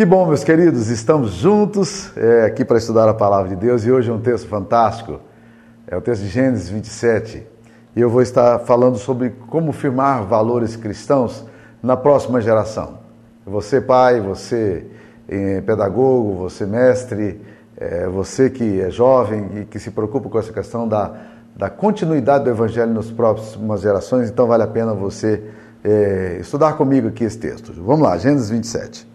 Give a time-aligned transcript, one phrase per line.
[0.00, 3.92] Que bom, meus queridos, estamos juntos é, aqui para estudar a palavra de Deus e
[3.92, 5.20] hoje é um texto fantástico.
[5.86, 7.46] É o texto de Gênesis 27.
[7.94, 11.44] E eu vou estar falando sobre como firmar valores cristãos
[11.82, 13.00] na próxima geração.
[13.44, 14.86] Você, pai, você,
[15.28, 17.38] eh, pedagogo, você, mestre,
[17.76, 21.12] eh, você que é jovem e que se preocupa com essa questão da,
[21.54, 25.44] da continuidade do evangelho nas próximas gerações, então vale a pena você
[25.84, 27.70] eh, estudar comigo aqui esse texto.
[27.82, 29.09] Vamos lá, Gênesis 27.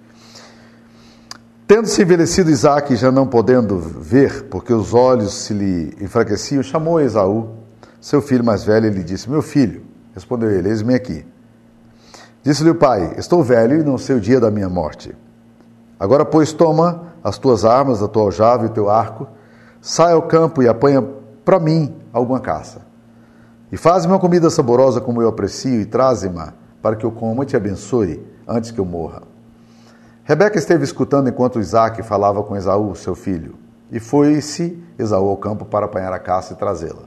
[1.68, 7.56] Tendo-se envelhecido Isaac, já não podendo ver, porque os olhos se lhe enfraqueciam, chamou Esaú,
[8.00, 9.82] seu filho mais velho, e lhe disse: Meu filho,
[10.14, 11.26] respondeu ele, eis-me aqui.
[12.44, 15.16] Disse-lhe o pai: Estou velho e não sei o dia da minha morte.
[16.00, 19.28] Agora, pois, toma as tuas armas, a tua aljava e o teu arco,
[19.82, 21.04] sai ao campo e apanha
[21.44, 22.82] para mim alguma caça.
[23.72, 26.46] E faz-me uma comida saborosa como eu aprecio e traze-me
[26.80, 29.35] para que eu coma e te abençoe antes que eu morra.
[30.28, 33.54] Rebeca esteve escutando enquanto Isaac falava com Esaú, seu filho,
[33.92, 37.04] e foi-se Esaú ao campo para apanhar a caça e trazê-la.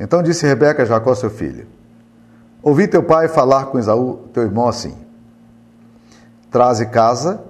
[0.00, 1.66] Então disse Rebeca a Jacó, seu filho:
[2.62, 4.96] Ouvi teu pai falar com Esaú, teu irmão, assim:
[6.50, 7.44] Traze casa,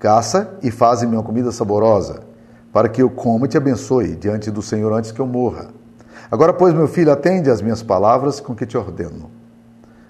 [0.00, 2.24] caça e faze-me uma comida saborosa,
[2.72, 5.68] para que eu coma e te abençoe diante do Senhor antes que eu morra.
[6.28, 9.30] Agora, pois, meu filho, atende às minhas palavras com que te ordeno.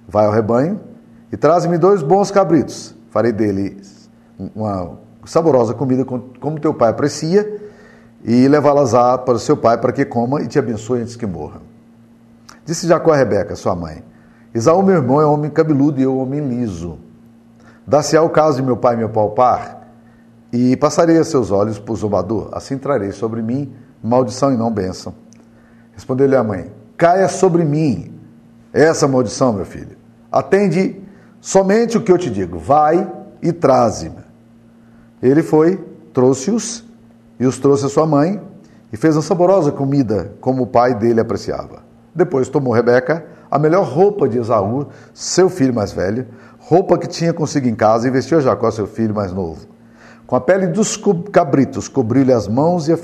[0.09, 0.81] Vai ao rebanho
[1.31, 3.81] e traze-me dois bons cabritos farei dele
[4.55, 7.61] uma saborosa comida como teu pai aprecia
[8.25, 11.61] e levá-las para o seu pai para que coma e te abençoe antes que morra.
[12.65, 14.03] Disse Jacó a Rebeca, sua mãe:
[14.55, 16.99] Isaú, meu irmão, é homem cabeludo e eu, homem liso.
[17.87, 19.89] Dá-se-á o caso de meu pai me palpar,
[20.53, 25.15] e passarei a seus olhos por zombador, assim trarei sobre mim maldição e não bênção.
[25.93, 28.15] Respondeu-lhe a mãe: Caia sobre mim
[28.73, 29.97] essa maldição, meu filho.
[30.31, 31.01] Atende
[31.41, 33.11] Somente o que eu te digo, vai
[33.43, 34.23] e traze-me.
[35.23, 35.77] Ele foi,
[36.13, 36.85] trouxe-os
[37.39, 38.41] e os trouxe a sua mãe
[38.93, 41.83] e fez uma saborosa comida, como o pai dele apreciava.
[42.15, 46.27] Depois tomou Rebeca a melhor roupa de Esaú, seu filho mais velho,
[46.59, 49.67] roupa que tinha consigo em casa, e vestiu Jacó, seu filho mais novo.
[50.27, 50.97] Com a pele dos
[51.33, 52.99] cabritos, cobriu-lhe as mãos e a,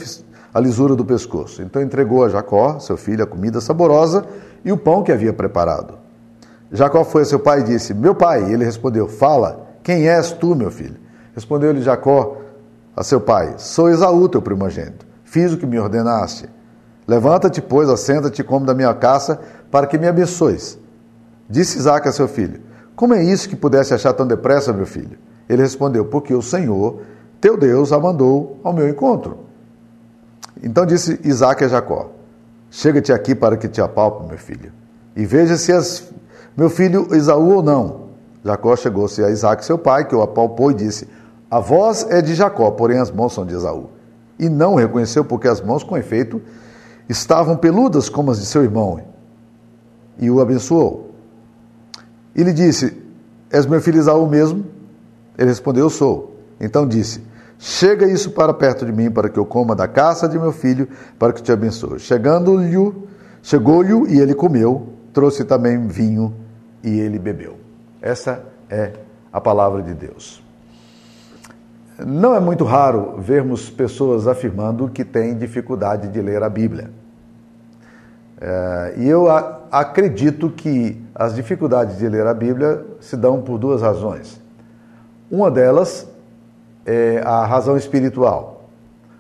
[0.55, 1.63] a lisura do pescoço.
[1.63, 4.25] Então entregou a Jacó, seu filho, a comida saborosa
[4.65, 6.06] e o pão que havia preparado.
[6.71, 8.53] Jacó foi a seu pai e disse: Meu pai.
[8.53, 10.97] Ele respondeu: Fala, quem és tu, meu filho?
[11.35, 12.39] Respondeu-lhe Jacó
[12.95, 15.07] a seu pai: Sou Esaú, teu primogênito.
[15.25, 16.49] Fiz o que me ordenaste.
[17.07, 19.39] Levanta-te, pois, assenta-te come da minha caça,
[19.71, 20.79] para que me abençoes.
[21.49, 22.61] Disse Isaac a seu filho:
[22.97, 25.19] Como é isso que pudesse achar tão depressa, meu filho?
[25.49, 27.03] Ele respondeu: Porque o Senhor,
[27.41, 29.39] teu Deus, a mandou ao meu encontro.
[30.63, 32.11] Então disse Isaac a Jacó:
[32.71, 34.73] Chega-te aqui para que te apalpe, meu filho,
[35.15, 36.11] e veja se as
[36.57, 38.07] meu filho Esaú ou não?
[38.43, 41.07] Jacó chegou-se a Isaac, seu pai, que o apalpou e disse:
[41.51, 43.91] A voz é de Jacó, porém as mãos são de Esaú.
[44.39, 46.41] E não o reconheceu, porque as mãos, com efeito,
[47.09, 49.01] estavam peludas como as de seu irmão.
[50.19, 51.11] E o abençoou.
[52.35, 52.97] E lhe disse:
[53.51, 54.65] És meu filho Esaú mesmo?
[55.37, 56.37] Ele respondeu: Eu sou.
[56.59, 57.23] Então disse:
[57.59, 60.89] Chega isso para perto de mim, para que eu coma da caça de meu filho,
[61.19, 61.99] para que te abençoe.
[61.99, 62.95] Chegando-lhe,
[63.43, 66.46] chegou-lhe e ele comeu, trouxe também vinho
[66.87, 67.57] e ele bebeu.
[68.01, 68.93] Essa é
[69.33, 70.43] a palavra de Deus.
[71.99, 76.91] Não é muito raro vermos pessoas afirmando que têm dificuldade de ler a Bíblia.
[78.39, 79.27] É, e eu
[79.71, 84.41] acredito que as dificuldades de ler a Bíblia se dão por duas razões.
[85.31, 86.07] Uma delas
[86.85, 88.69] é a razão espiritual.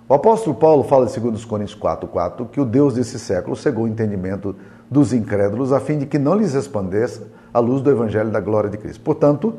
[0.08, 3.88] O apóstolo Paulo fala em 2 Coríntios 4,4 que o Deus desse século cegou o
[3.88, 4.54] entendimento
[4.88, 7.26] dos incrédulos, a fim de que não lhes resplandeça
[7.56, 9.00] a luz do Evangelho da glória de Cristo.
[9.00, 9.54] Portanto,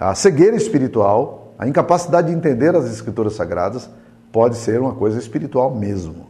[0.00, 3.90] a cegueira espiritual, a incapacidade de entender as Escrituras Sagradas,
[4.32, 6.26] pode ser uma coisa espiritual mesmo.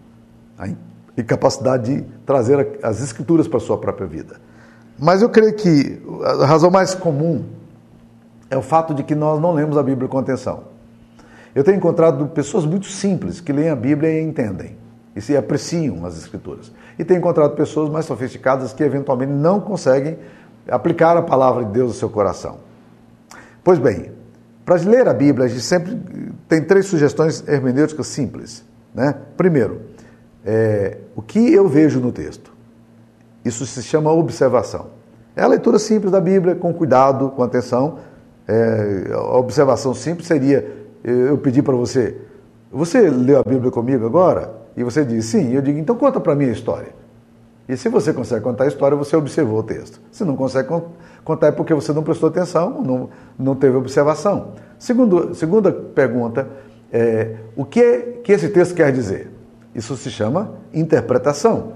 [0.59, 0.69] A
[1.16, 4.41] incapacidade de trazer as Escrituras para a sua própria vida.
[4.99, 6.03] Mas eu creio que
[6.41, 7.44] a razão mais comum
[8.50, 10.65] é o fato de que nós não lemos a Bíblia com atenção.
[11.54, 14.77] Eu tenho encontrado pessoas muito simples que leem a Bíblia e entendem
[15.15, 16.72] e se apreciam as Escrituras.
[16.98, 20.18] E tenho encontrado pessoas mais sofisticadas que eventualmente não conseguem
[20.68, 22.59] aplicar a palavra de Deus no seu coração.
[23.63, 24.13] Pois bem,
[24.65, 25.98] para ler a Bíblia, a gente sempre
[26.48, 28.65] tem três sugestões hermenêuticas simples.
[28.95, 29.15] Né?
[29.36, 29.83] Primeiro,
[30.45, 32.53] é, o que eu vejo no texto?
[33.45, 34.86] Isso se chama observação.
[35.36, 37.98] É a leitura simples da Bíblia, com cuidado, com atenção.
[38.48, 40.66] É, a observação simples seria
[41.04, 42.16] eu pedir para você:
[42.72, 44.53] você leu a Bíblia comigo agora?
[44.77, 46.89] E você diz sim, eu digo, então conta para mim a história.
[47.68, 50.01] E se você consegue contar a história, você observou o texto.
[50.13, 50.68] Se não consegue
[51.24, 54.53] contar, é porque você não prestou atenção, não, não teve observação.
[54.78, 56.48] Segundo, segunda pergunta
[56.92, 59.33] é o que, é, que esse texto quer dizer?
[59.74, 61.72] Isso se chama interpretação.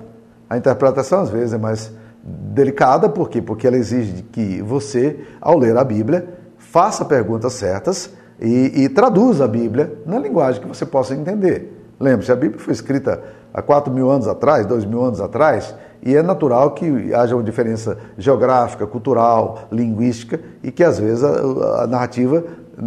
[0.49, 1.93] A interpretação, às vezes, é mais
[2.23, 3.43] delicada, por quê?
[3.43, 8.11] Porque ela exige que você, ao ler a Bíblia, faça perguntas certas
[8.41, 11.80] e, e traduza a Bíblia na linguagem que você possa entender.
[12.01, 16.17] Lembre-se, a Bíblia foi escrita há 4 mil anos atrás, 2 mil anos atrás, e
[16.17, 21.87] é natural que haja uma diferença geográfica, cultural, linguística, e que às vezes a, a
[21.87, 22.43] narrativa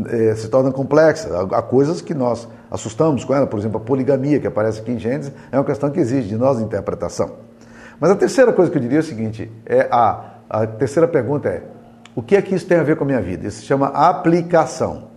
[0.10, 1.30] é, se torna complexa.
[1.32, 4.92] Há, há coisas que nós assustamos com ela, por exemplo, a poligamia que aparece aqui
[4.92, 7.32] em Gênesis, é uma questão que exige de nós interpretação.
[8.00, 11.50] Mas a terceira coisa que eu diria é o seguinte: é a, a terceira pergunta
[11.50, 11.64] é:
[12.16, 13.48] o que é que isso tem a ver com a minha vida?
[13.48, 15.13] Isso se chama aplicação.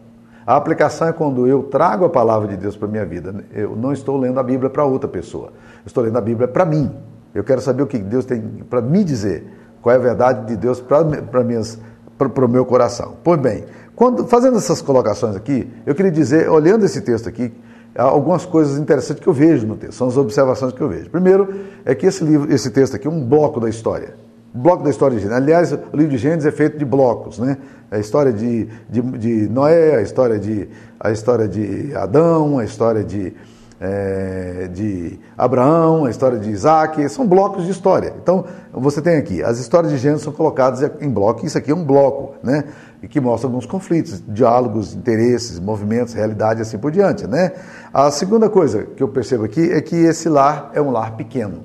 [0.47, 3.35] A aplicação é quando eu trago a palavra de Deus para a minha vida.
[3.53, 5.49] Eu não estou lendo a Bíblia para outra pessoa.
[5.49, 6.95] Eu estou lendo a Bíblia para mim.
[7.35, 8.41] Eu quero saber o que Deus tem
[8.71, 9.45] para me dizer.
[9.83, 13.17] Qual é a verdade de Deus para o meu coração.
[13.25, 13.65] Pois bem,
[13.97, 17.53] quando, fazendo essas colocações aqui, eu queria dizer, olhando esse texto aqui,
[17.97, 19.99] algumas coisas interessantes que eu vejo no texto.
[19.99, 21.11] São as observações que eu vejo.
[21.11, 24.26] Primeiro, é que esse livro, esse texto aqui é um bloco da história
[24.57, 25.43] bloco da história de Gênesis.
[25.43, 27.59] Aliás, o livro de Gênesis é feito de blocos, né?
[27.91, 30.69] A história de, de, de Noé, a história de,
[30.99, 33.33] a história de Adão, a história de,
[33.81, 38.15] é, de Abraão, a história de Isaac, são blocos de história.
[38.21, 41.75] Então, você tem aqui, as histórias de Gênesis são colocadas em bloco, isso aqui é
[41.75, 42.65] um bloco, né?
[43.03, 47.53] E que mostra alguns conflitos, diálogos, interesses, movimentos, realidade, assim por diante, né?
[47.93, 51.63] A segunda coisa que eu percebo aqui é que esse lar é um lar pequeno,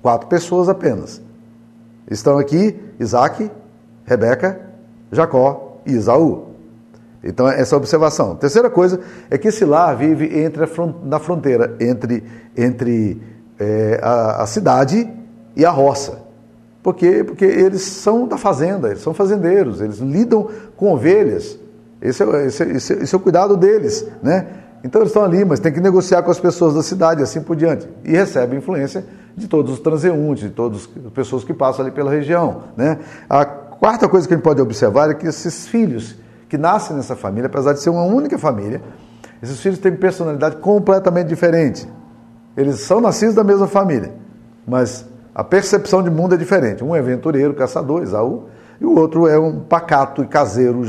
[0.00, 1.20] quatro pessoas apenas.
[2.10, 3.50] Estão aqui Isaac,
[4.04, 4.60] Rebeca,
[5.12, 6.48] Jacó e Isaú.
[7.22, 8.34] Então, essa é observação.
[8.34, 10.62] Terceira coisa é que esse lar vive entre
[11.04, 12.24] na fronteira entre,
[12.56, 13.20] entre
[13.58, 15.08] é, a, a, cidade
[15.54, 16.22] e a roça.
[16.82, 17.22] Por quê?
[17.22, 21.58] Porque eles são da fazenda, eles são fazendeiros, eles lidam com ovelhas.
[22.00, 24.06] Esse é, esse, esse, esse é o cuidado deles.
[24.22, 24.46] Né?
[24.82, 27.54] Então, eles estão ali, mas tem que negociar com as pessoas da cidade, assim por
[27.54, 27.88] diante.
[28.04, 29.04] E recebem influência
[29.36, 32.64] de todos os transeuntes, de todas as pessoas que passam ali pela região.
[32.76, 32.98] Né?
[33.28, 36.16] A quarta coisa que a gente pode observar é que esses filhos
[36.48, 38.82] que nascem nessa família, apesar de ser uma única família,
[39.42, 41.88] esses filhos têm personalidade completamente diferente.
[42.56, 44.12] Eles são nascidos da mesma família,
[44.66, 46.82] mas a percepção de mundo é diferente.
[46.82, 48.48] Um é aventureiro, caçador, Isaú,
[48.80, 50.82] e o outro é um pacato e caseiro,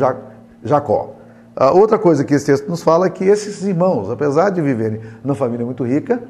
[0.64, 1.16] Jacó.
[1.56, 5.02] A outra coisa que esse texto nos fala é que esses irmãos, apesar de viverem
[5.24, 6.22] numa família muito rica,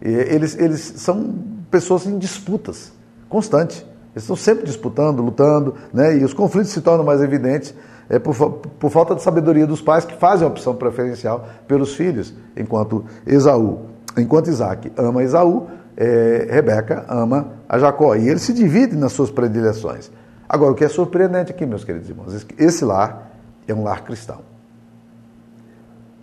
[0.00, 1.34] eles, eles são
[1.70, 2.92] pessoas em disputas
[3.28, 3.78] constantes.
[4.12, 6.16] Eles estão sempre disputando, lutando, né?
[6.16, 7.74] e os conflitos se tornam mais evidentes
[8.08, 12.34] é, por, por falta de sabedoria dos pais que fazem a opção preferencial pelos filhos,
[12.56, 13.82] enquanto Esaú,
[14.18, 18.16] enquanto Isaac ama Esaú, é, Rebeca ama a Jacó.
[18.16, 20.10] E eles se dividem nas suas predileções.
[20.48, 23.29] Agora, o que é surpreendente aqui, meus queridos irmãos, esse lar
[23.70, 24.40] é um lar cristão.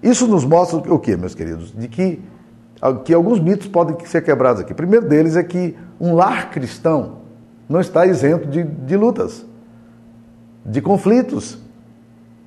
[0.01, 1.71] Isso nos mostra o que, meus queridos?
[1.71, 2.21] De que
[3.03, 4.71] que alguns mitos podem ser quebrados aqui.
[4.71, 7.17] O primeiro deles é que um lar cristão
[7.67, 9.45] não está isento de, de lutas,
[10.65, 11.57] de conflitos,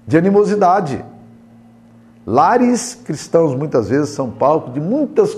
[0.06, 1.04] de animosidade.
[2.24, 5.36] Lares cristãos muitas vezes são palco de muitas,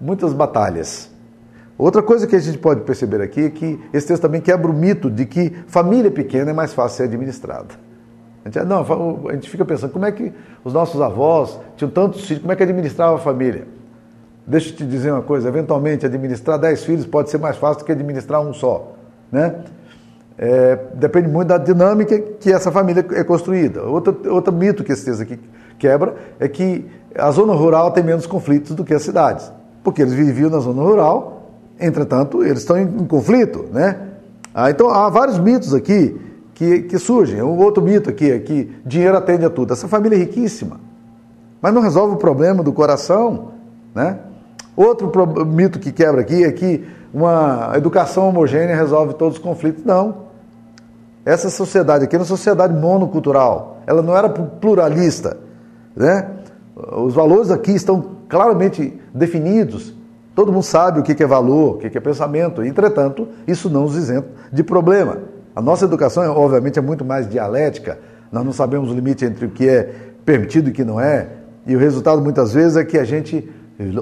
[0.00, 1.10] muitas batalhas.
[1.78, 4.74] Outra coisa que a gente pode perceber aqui é que esse texto também quebra o
[4.74, 7.74] mito de que família pequena é mais fácil ser administrada.
[8.44, 10.32] A gente, não, a gente fica pensando, como é que
[10.64, 13.66] os nossos avós tinham tantos filhos, como é que administrava a família?
[14.44, 17.84] Deixa eu te dizer uma coisa, eventualmente administrar 10 filhos pode ser mais fácil do
[17.84, 18.92] que administrar um só.
[19.30, 19.54] Né?
[20.36, 23.84] É, depende muito da dinâmica que essa família é construída.
[23.84, 25.38] Outro, outro mito que esse texto aqui
[25.78, 29.52] quebra é que a zona rural tem menos conflitos do que as cidades.
[29.84, 33.66] Porque eles viviam na zona rural, entretanto, eles estão em, em conflito.
[33.72, 33.96] Né?
[34.52, 36.18] Ah, então, há vários mitos aqui
[36.54, 37.40] que, que surgem.
[37.42, 39.72] O outro mito aqui é que dinheiro atende a tudo.
[39.72, 40.80] Essa família é riquíssima,
[41.60, 43.52] mas não resolve o problema do coração.
[43.94, 44.18] Né?
[44.76, 45.10] Outro
[45.46, 49.84] mito que quebra aqui é que uma educação homogênea resolve todos os conflitos.
[49.84, 50.32] Não.
[51.24, 53.78] Essa sociedade aqui é uma sociedade monocultural.
[53.86, 55.36] Ela não era pluralista.
[55.94, 56.28] Né?
[56.74, 59.94] Os valores aqui estão claramente definidos.
[60.34, 62.64] Todo mundo sabe o que é valor, o que é pensamento.
[62.64, 65.18] Entretanto, isso não os isenta de problema.
[65.54, 67.98] A nossa educação, obviamente, é muito mais dialética.
[68.30, 69.92] Nós não sabemos o limite entre o que é
[70.24, 71.28] permitido e o que não é.
[71.66, 73.48] E o resultado, muitas vezes, é que a gente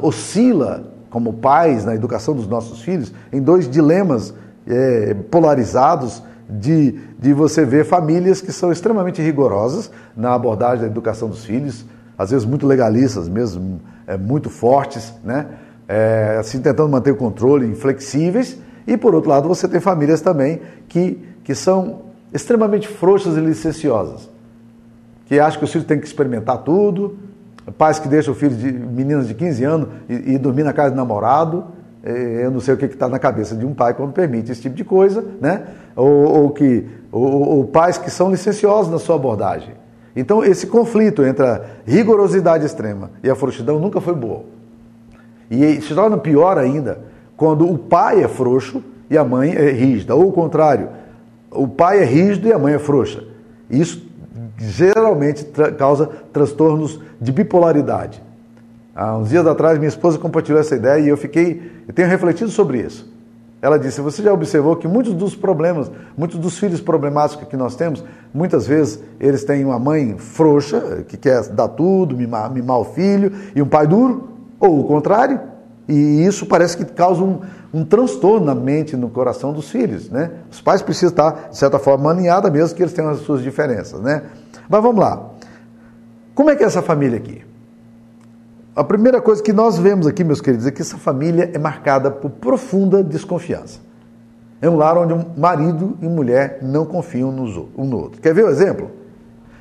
[0.02, 4.32] oscila como pais na educação dos nossos filhos em dois dilemas
[4.66, 11.28] é, polarizados de, de você ver famílias que são extremamente rigorosas na abordagem da educação
[11.28, 11.84] dos filhos,
[12.16, 15.46] às vezes muito legalistas mesmo, é, muito fortes, né?
[15.88, 20.60] É, assim tentando manter o controle, inflexíveis, e por outro lado você tem famílias também
[20.88, 22.02] que, que são
[22.32, 24.30] extremamente frouxas e licenciosas
[25.26, 27.16] que acham que os filhos têm que experimentar tudo,
[27.76, 30.92] pais que deixam o filho de meninas de 15 anos e, e dormir na casa
[30.92, 31.64] do namorado.
[32.04, 34.60] É, eu não sei o que está na cabeça de um pai quando permite esse
[34.62, 35.64] tipo de coisa, né?
[35.96, 39.74] Ou, ou que ou, ou, pais que são licenciosos na sua abordagem.
[40.14, 44.44] Então esse conflito entre a rigorosidade extrema e a frouxidão nunca foi bom.
[45.50, 47.00] E se torna pior ainda
[47.36, 50.99] quando o pai é frouxo e a mãe é rígida, ou o contrário,
[51.50, 53.24] o pai é rígido e a mãe é frouxa.
[53.68, 54.02] Isso
[54.58, 58.22] geralmente tra causa transtornos de bipolaridade.
[58.94, 62.50] Há uns dias atrás, minha esposa compartilhou essa ideia e eu fiquei, eu tenho refletido
[62.50, 63.10] sobre isso.
[63.62, 67.76] Ela disse: Você já observou que muitos dos problemas, muitos dos filhos problemáticos que nós
[67.76, 68.02] temos,
[68.32, 73.32] muitas vezes eles têm uma mãe frouxa, que quer dar tudo, mimar, mimar o filho,
[73.54, 75.40] e um pai duro, ou o contrário.
[75.90, 77.40] E isso parece que causa um,
[77.74, 80.08] um transtorno na mente e no coração dos filhos.
[80.08, 80.30] Né?
[80.48, 84.00] Os pais precisam estar, de certa forma, alinhados, mesmo que eles tenham as suas diferenças.
[84.00, 84.22] Né?
[84.68, 85.30] Mas vamos lá.
[86.32, 87.44] Como é que é essa família aqui?
[88.76, 92.08] A primeira coisa que nós vemos aqui, meus queridos, é que essa família é marcada
[92.08, 93.80] por profunda desconfiança.
[94.62, 98.20] É um lar onde um marido e mulher não confiam um no outro.
[98.20, 98.92] Quer ver o exemplo?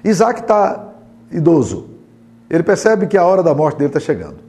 [0.04, 0.90] Isaac está
[1.32, 1.90] idoso.
[2.48, 4.49] Ele percebe que a hora da morte dele está chegando.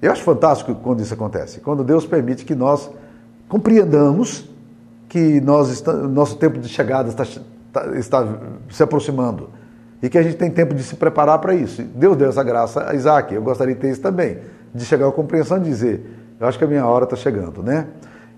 [0.00, 2.90] Eu acho fantástico quando isso acontece, quando Deus permite que nós
[3.48, 4.48] compreendamos
[5.08, 8.38] que nós nosso tempo de chegada está, está, está,
[8.70, 9.48] se aproximando
[10.02, 11.82] e que a gente tem tempo de se preparar para isso.
[11.82, 14.38] Deus deu essa graça a Isaac, eu gostaria de ter isso também,
[14.72, 17.86] de chegar à compreensão e dizer: eu acho que a minha hora está chegando, né?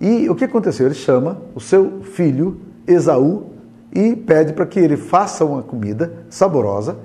[0.01, 0.87] E o que aconteceu?
[0.87, 3.51] Ele chama o seu filho Esaú
[3.93, 6.97] e pede para que ele faça uma comida saborosa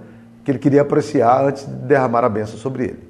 [0.43, 3.04] que ele queria apreciar antes de derramar a bênção sobre ele.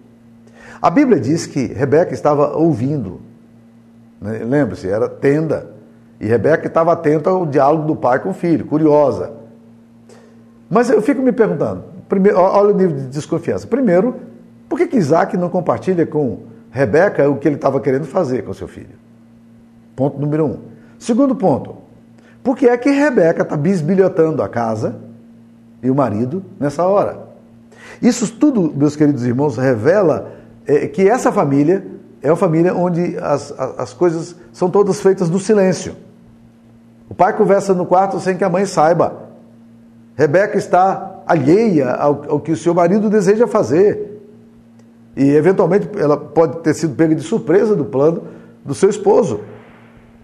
[0.85, 3.19] A Bíblia diz que Rebeca estava ouvindo.
[4.21, 4.43] Né?
[4.47, 5.71] Lembre-se, era tenda.
[6.21, 9.33] E Rebeca estava atenta ao diálogo do pai com o filho, curiosa.
[10.69, 13.65] Mas eu fico me perguntando, primeiro, olha o nível de desconfiança.
[13.65, 14.15] Primeiro,
[14.69, 18.53] por que, que Isaac não compartilha com Rebeca o que ele estava querendo fazer com
[18.53, 18.95] seu filho?
[19.95, 20.59] Ponto número um.
[20.99, 21.77] Segundo ponto,
[22.43, 24.97] por que é que Rebeca está bisbilhotando a casa
[25.81, 27.25] e o marido nessa hora?
[27.99, 30.34] Isso tudo, meus queridos irmãos, revela
[30.65, 31.85] é que essa família
[32.21, 35.95] é uma família onde as, as coisas são todas feitas no silêncio.
[37.09, 39.29] O pai conversa no quarto sem que a mãe saiba.
[40.15, 44.21] Rebeca está alheia ao, ao que o seu marido deseja fazer.
[45.15, 48.23] E, eventualmente, ela pode ter sido pega de surpresa do plano
[48.63, 49.41] do seu esposo.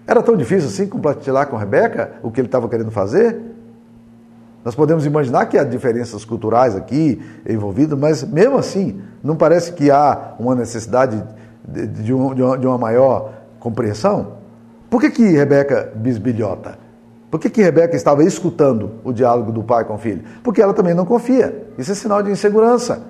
[0.07, 3.39] Era tão difícil assim compartilhar com Rebeca o que ele estava querendo fazer?
[4.63, 9.89] Nós podemos imaginar que há diferenças culturais aqui envolvidas, mas mesmo assim, não parece que
[9.89, 11.23] há uma necessidade
[11.67, 14.33] de, de, de, uma, de uma, maior compreensão?
[14.89, 16.77] Por que, que Rebeca bisbilhota?
[17.31, 20.21] Por que, que Rebeca estava escutando o diálogo do pai com o filho?
[20.43, 21.67] Porque ela também não confia.
[21.77, 23.01] Isso é sinal de insegurança.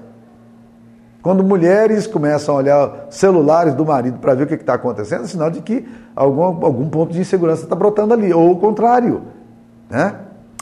[1.22, 5.28] Quando mulheres começam a olhar celulares do marido para ver o que está acontecendo, é
[5.28, 9.22] sinal de que algum, algum ponto de insegurança está brotando ali, ou o contrário.
[9.90, 10.16] Né?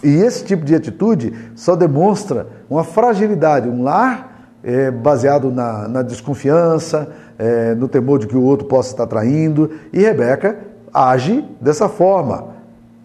[0.03, 4.29] E esse tipo de atitude só demonstra uma fragilidade, um lar
[4.63, 9.71] é, baseado na, na desconfiança, é, no temor de que o outro possa estar traindo.
[9.91, 10.57] E Rebeca
[10.93, 12.59] age dessa forma.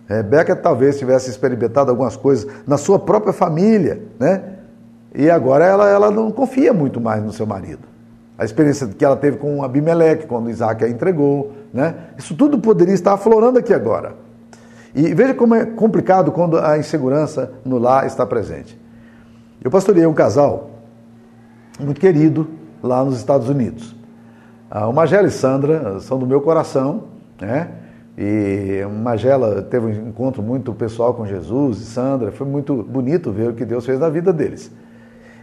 [0.08, 4.42] Rebeca talvez tivesse experimentado algumas coisas na sua própria família, né?
[5.14, 7.82] E agora ela, ela não confia muito mais no seu marido.
[8.36, 11.94] A experiência que ela teve com Abimeleque, quando Isaac a entregou, né?
[12.18, 14.23] Isso tudo poderia estar aflorando aqui agora.
[14.94, 18.78] E veja como é complicado quando a insegurança no lar está presente.
[19.62, 20.70] Eu pastoreei um casal
[21.80, 22.48] muito querido
[22.82, 23.96] lá nos Estados Unidos.
[24.70, 27.04] O Magela e Sandra são do meu coração,
[27.40, 27.70] né?
[28.16, 33.50] E Magela teve um encontro muito pessoal com Jesus e Sandra, foi muito bonito ver
[33.50, 34.70] o que Deus fez na vida deles.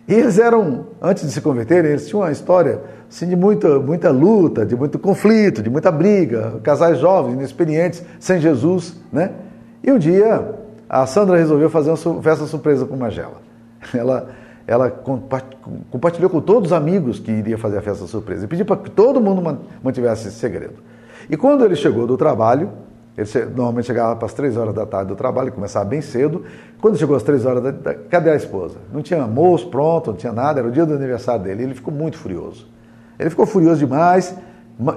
[0.08, 4.10] E eles eram, antes de se converterem, eles tinham uma história assim, de muita, muita
[4.10, 9.31] luta, de muito conflito, de muita briga, casais jovens, inexperientes, sem Jesus, né?
[9.84, 10.55] E um dia
[10.89, 13.41] a Sandra resolveu fazer uma festa surpresa com Magela.
[13.93, 14.29] Ela,
[14.67, 14.91] ela
[15.89, 18.91] compartilhou com todos os amigos que iria fazer a festa surpresa e pediu para que
[18.91, 20.75] todo mundo mantivesse esse segredo.
[21.29, 22.70] E quando ele chegou do trabalho,
[23.21, 26.43] ele normalmente chegava para as três horas da tarde do trabalho, começava bem cedo.
[26.79, 28.77] Quando chegou às três horas, da, cadê a esposa?
[28.91, 31.63] Não tinha almoço pronto, não tinha nada, era o dia do aniversário dele.
[31.63, 32.67] Ele ficou muito furioso.
[33.19, 34.35] Ele ficou furioso demais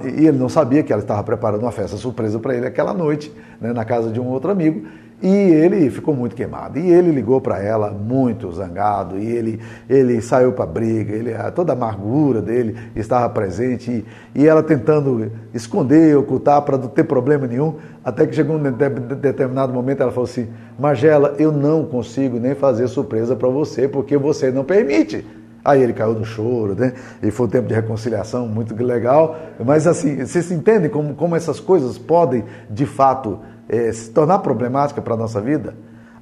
[0.03, 3.31] e ele não sabia que ela estava preparando uma festa surpresa para ele aquela noite,
[3.61, 4.87] né, na casa de um outro amigo.
[5.21, 6.77] E ele ficou muito queimado.
[6.77, 9.17] E ele ligou para ela muito zangado.
[9.17, 11.13] E ele, ele saiu para briga.
[11.13, 14.05] Ele, toda a amargura dele estava presente.
[14.35, 17.75] E, e ela tentando esconder, ocultar para não ter problema nenhum.
[18.03, 22.87] Até que chegou um determinado momento ela falou assim: Magela, eu não consigo nem fazer
[22.87, 25.25] surpresa para você porque você não permite.
[25.65, 26.93] Aí ele caiu no choro, né?
[27.23, 29.35] E foi um tempo de reconciliação muito legal.
[29.65, 35.01] Mas assim, vocês entendem como, como essas coisas podem, de fato, é, se tornar problemática
[35.01, 35.75] para a nossa vida?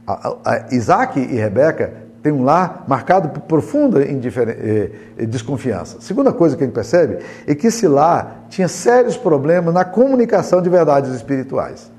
[0.06, 5.98] A, a, Isaac e Rebeca têm um lar marcado por profunda é, é, desconfiança.
[6.00, 10.62] Segunda coisa que a gente percebe é que esse lar tinha sérios problemas na comunicação
[10.62, 11.92] de verdades espirituais.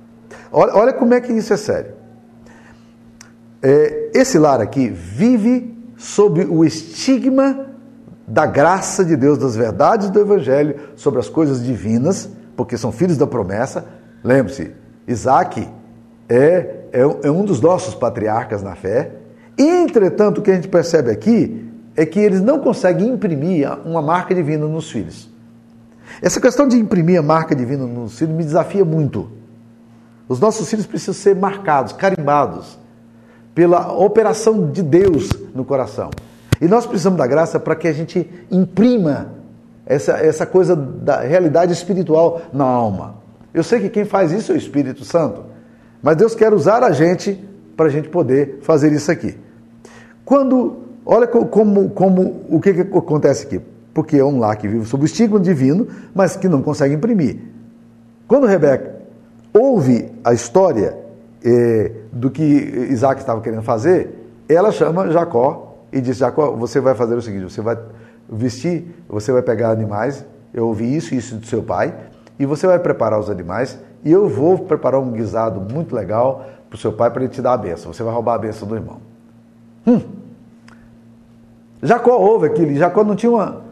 [0.51, 1.93] Olha, olha como é que isso é sério.
[3.63, 7.67] É, esse lar aqui vive sob o estigma
[8.27, 13.19] da graça de Deus, das verdades do Evangelho, sobre as coisas divinas, porque são filhos
[13.19, 13.85] da promessa.
[14.23, 14.73] Lembre-se,
[15.07, 15.69] Isaac
[16.29, 16.37] é,
[16.93, 19.13] é, é, um dos nossos patriarcas na fé.
[19.59, 24.35] Entretanto, o que a gente percebe aqui é que eles não conseguem imprimir uma marca
[24.35, 25.31] divina nos filhos.
[26.21, 29.31] Essa questão de imprimir a marca divina nos filhos me desafia muito.
[30.29, 32.79] Os nossos filhos precisam ser marcados, carimbados
[33.55, 36.11] pela operação de Deus no coração.
[36.61, 39.33] E nós precisamos da graça para que a gente imprima
[39.87, 43.24] essa, essa coisa da realidade espiritual na alma.
[43.55, 45.45] Eu sei que quem faz isso é o Espírito Santo,
[46.03, 47.43] mas Deus quer usar a gente
[47.77, 49.39] para a gente poder fazer isso aqui.
[50.25, 53.61] Quando, olha como, como o que, que acontece aqui,
[53.95, 57.39] porque é um lar que vive sob o estigma divino, mas que não consegue imprimir.
[58.27, 58.97] Quando Rebeca
[59.53, 60.99] ouve a história
[61.45, 66.95] eh, do que Isaac estava querendo fazer, ela chama Jacó e diz: Jacó, você vai
[66.95, 67.79] fazer o seguinte: você vai
[68.29, 70.25] vestir, você vai pegar animais.
[70.53, 71.95] Eu ouvi isso e isso do seu pai,
[72.39, 73.79] e você vai preparar os animais.
[74.05, 77.41] E eu vou preparar um guisado muito legal para o seu pai para ele te
[77.41, 77.93] dar a benção.
[77.93, 78.99] Você vai roubar a benção do irmão.
[79.87, 80.01] Hum.
[81.83, 82.75] Jacó ouve aquilo.
[82.75, 83.63] Jacó não tinha uma,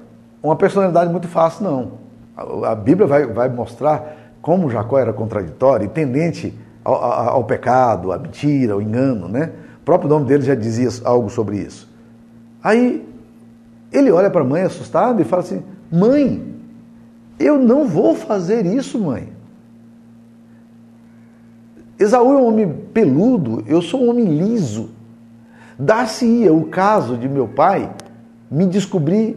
[0.42, 1.92] uma personalidade muito fácil, não.
[2.36, 7.44] A, a Bíblia vai, vai mostrar como Jacó era contraditório e tendente ao, ao, ao
[7.44, 9.52] pecado, à mentira, ao engano, né?
[9.80, 11.90] O próprio nome dele já dizia algo sobre isso.
[12.62, 13.08] Aí
[13.92, 16.51] ele olha para a mãe assustado e fala assim: Mãe,
[17.38, 19.32] eu não vou fazer isso, mãe.
[21.98, 24.90] Esaú é um homem peludo, eu sou um homem liso.
[25.78, 27.92] Dar-se-ia o caso de meu pai
[28.50, 29.36] me descobrir,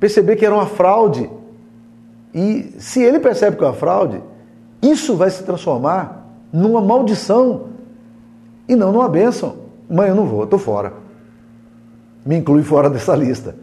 [0.00, 1.30] perceber que era uma fraude.
[2.34, 4.22] E se ele percebe que é uma fraude,
[4.82, 7.68] isso vai se transformar numa maldição
[8.68, 9.56] e não numa bênção.
[9.88, 10.92] Mãe, eu não vou, eu estou fora.
[12.24, 13.56] Me inclui fora dessa lista.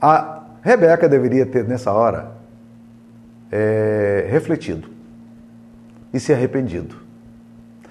[0.00, 0.31] A
[0.62, 2.32] Rebeca deveria ter, nessa hora,
[3.50, 4.88] é, refletido
[6.14, 6.96] e se arrependido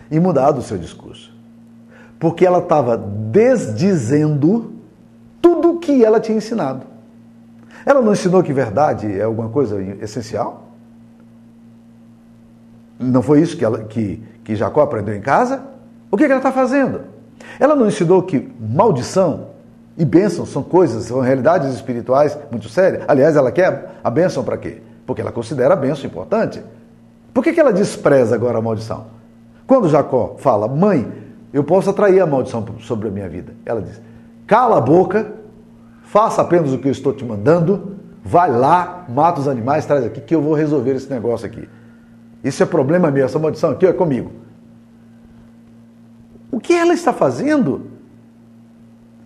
[0.10, 1.36] e mudado o seu discurso.
[2.18, 4.74] Porque ela estava desdizendo
[5.42, 6.86] tudo o que ela tinha ensinado.
[7.86, 10.70] Ela não ensinou que verdade é alguma coisa essencial?
[13.00, 15.64] Não foi isso que, ela, que, que Jacó aprendeu em casa?
[16.10, 17.02] O que, que ela está fazendo?
[17.60, 19.51] Ela não ensinou que maldição
[19.98, 23.04] e bênção são coisas, são realidades espirituais muito sérias?
[23.08, 24.82] Aliás, ela quer a bênção para quê?
[25.06, 26.64] Porque ela considera a bênção importante.
[27.34, 29.06] Por que, que ela despreza agora a maldição?
[29.68, 31.12] Quando Jacó fala, mãe,
[31.54, 33.54] eu posso atrair a maldição sobre a minha vida.
[33.66, 34.02] Ela diz,
[34.48, 35.34] cala a boca,
[36.04, 40.22] faça apenas o que eu estou te mandando, vai lá, mata os animais, traz aqui
[40.22, 41.68] que eu vou resolver esse negócio aqui.
[42.44, 44.32] Isso é problema meu, essa maldição aqui é comigo.
[46.52, 47.91] O que ela está fazendo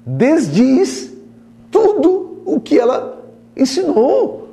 [0.06, 1.12] desdiz
[1.72, 3.24] tudo o que ela
[3.58, 4.46] ensinou.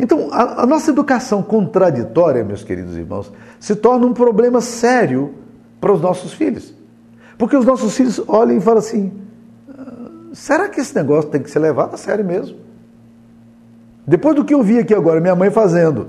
[0.00, 5.34] Então, a, a, nossa educação contraditória, meus queridos irmãos, se torna um problema sério
[5.80, 6.74] para os nossos filhos.
[7.38, 9.12] Porque os nossos filhos olham e falam assim:
[9.68, 12.56] ah, será que esse negócio tem que ser levado a sério mesmo?
[14.06, 16.08] Depois do que eu vi aqui agora, minha mãe fazendo,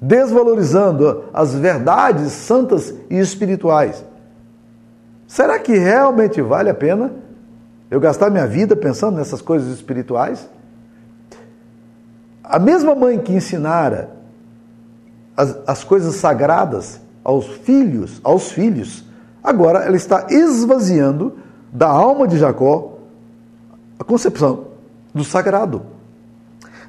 [0.00, 4.04] desvalorizando as verdades santas e espirituais.
[5.26, 7.12] Será que realmente vale a pena
[7.90, 10.48] eu gastar minha vida pensando nessas coisas espirituais?
[12.42, 14.10] A mesma mãe que ensinara
[15.36, 19.04] as, as coisas sagradas aos filhos, aos filhos,
[19.42, 21.36] agora ela está esvaziando
[21.72, 22.98] da alma de Jacó
[23.98, 24.68] a concepção
[25.12, 25.82] do sagrado.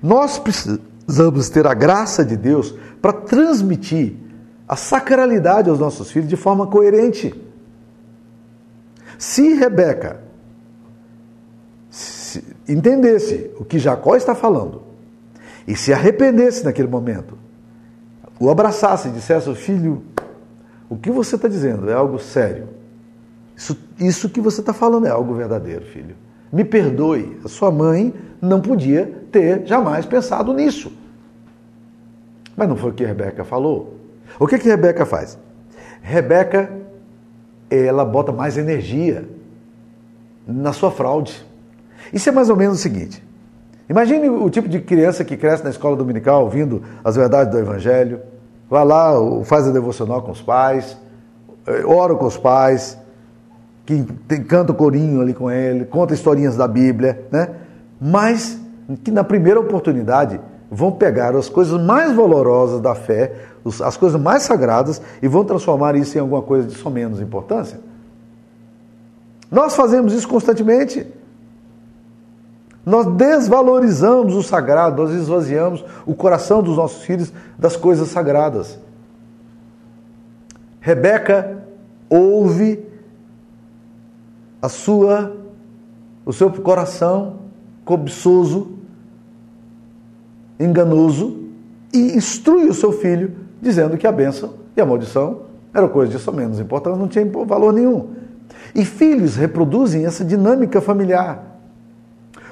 [0.02, 4.16] Nós precisamos ter a graça de Deus para transmitir
[4.68, 7.34] a sacralidade aos nossos filhos de forma coerente.
[9.18, 10.22] Se Rebeca
[11.90, 14.84] se entendesse o que Jacó está falando
[15.68, 17.38] e se arrependesse naquele momento,
[18.40, 20.04] o abraçasse e dissesse: Filho,
[20.90, 22.70] o que você está dizendo é algo sério.
[23.56, 26.16] Isso, isso que você está falando é algo verdadeiro, filho.
[26.52, 30.92] Me perdoe, a sua mãe não podia ter jamais pensado nisso.
[32.56, 33.96] Mas não foi o que Rebeca falou.
[34.40, 35.38] O que que Rebeca faz?
[36.02, 36.72] Rebeca,
[37.70, 39.28] ela bota mais energia
[40.48, 41.46] na sua fraude.
[42.14, 43.24] Isso é mais ou menos o seguinte:
[43.90, 48.22] imagine o tipo de criança que cresce na escola dominical ouvindo as verdades do Evangelho,
[48.70, 50.98] vai lá, faz a devocional com os pais,
[51.66, 52.98] eh, ora com os pais,
[53.86, 54.04] que
[54.48, 57.50] canta o corinho ali com ele, conta historinhas da Bíblia, né?
[58.00, 58.60] Mas
[59.04, 63.34] que na primeira oportunidade vão pegar as coisas mais valorosas da fé,
[63.84, 67.80] as coisas mais sagradas, e vão transformar isso em alguma coisa de só menos importância.
[69.50, 71.08] Nós fazemos isso constantemente.
[72.86, 78.80] Nós desvalorizamos o sagrado, nós esvaziamos o coração dos nossos filhos das coisas sagradas.
[80.80, 81.64] Rebeca
[82.10, 82.86] ouve
[84.62, 85.36] a sua
[86.28, 87.40] o seu coração
[87.86, 88.74] cobiçoso,
[90.60, 91.44] enganoso
[91.94, 95.42] e instrui o seu filho dizendo que a bênção e a maldição
[95.74, 98.14] eram coisas de só menos importante, não tinha valor nenhum.
[98.74, 101.60] E filhos reproduzem essa dinâmica familiar.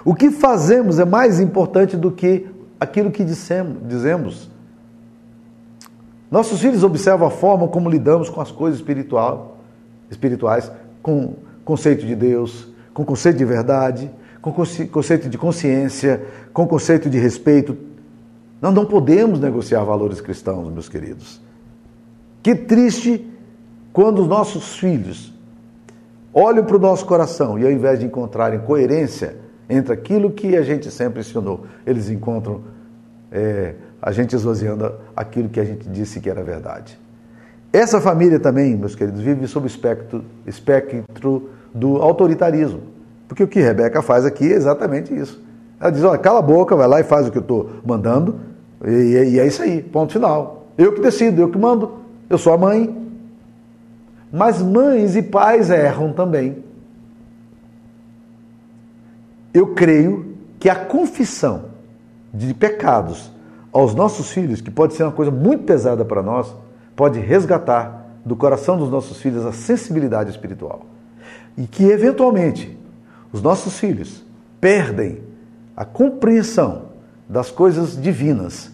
[0.03, 2.47] O que fazemos é mais importante do que
[2.79, 4.51] aquilo que dissemos, dizemos.
[6.29, 9.57] Nossos filhos observam a forma como lidamos com as coisas espiritual,
[10.09, 17.09] espirituais, com conceito de Deus, com conceito de verdade, com conceito de consciência, com conceito
[17.09, 17.75] de respeito.
[18.61, 21.41] Nós não podemos negociar valores cristãos, meus queridos.
[22.41, 23.27] Que triste
[23.91, 25.33] quando os nossos filhos
[26.33, 29.37] olham para o nosso coração e ao invés de encontrarem coerência
[29.69, 32.61] entre aquilo que a gente sempre ensinou, eles encontram
[33.31, 36.99] é, a gente esvaziando aquilo que a gente disse que era verdade.
[37.71, 42.81] Essa família também, meus queridos, vive sob o espectro, espectro do autoritarismo.
[43.27, 45.44] Porque o que Rebeca faz aqui é exatamente isso.
[45.79, 48.39] Ela diz: olha, cala a boca, vai lá e faz o que eu estou mandando,
[48.85, 50.65] e, e é isso aí, ponto final.
[50.77, 51.93] Eu que decido, eu que mando,
[52.29, 53.03] eu sou a mãe.
[54.31, 56.65] Mas mães e pais erram também
[59.55, 61.67] eu creio que a confissão
[62.33, 63.31] de pecados
[63.71, 66.53] aos nossos filhos, que pode ser uma coisa muito pesada para nós,
[66.93, 70.85] pode resgatar do coração dos nossos filhos a sensibilidade espiritual.
[71.57, 72.77] E que, eventualmente,
[73.31, 74.25] os nossos filhos
[74.59, 75.19] perdem
[75.75, 76.83] a compreensão
[77.27, 78.71] das coisas divinas,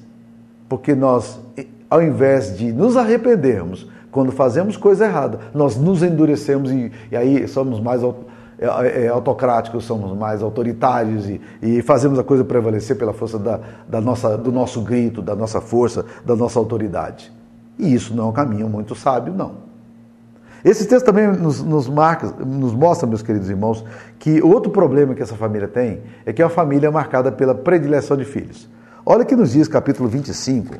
[0.67, 1.39] porque nós,
[1.89, 7.47] ao invés de nos arrependermos quando fazemos coisa errada, nós nos endurecemos e, e aí
[7.47, 12.97] somos mais é, é, é, autocráticos, somos mais autoritários e, e, fazemos a coisa prevalecer
[12.97, 17.31] pela força da, da nossa, do nosso grito, da nossa força, da nossa autoridade.
[17.79, 19.70] E isso não é um caminho muito sábio, não.
[20.63, 23.83] Esse texto também nos, nos, marca, nos mostra, meus queridos irmãos,
[24.19, 28.15] que outro problema que essa família tem é que é uma família marcada pela predileção
[28.15, 28.69] de filhos.
[29.05, 30.75] Olha que nos diz capítulo 25,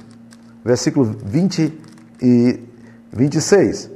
[0.64, 1.74] versículo 20
[2.22, 2.60] e
[3.12, 3.90] 26.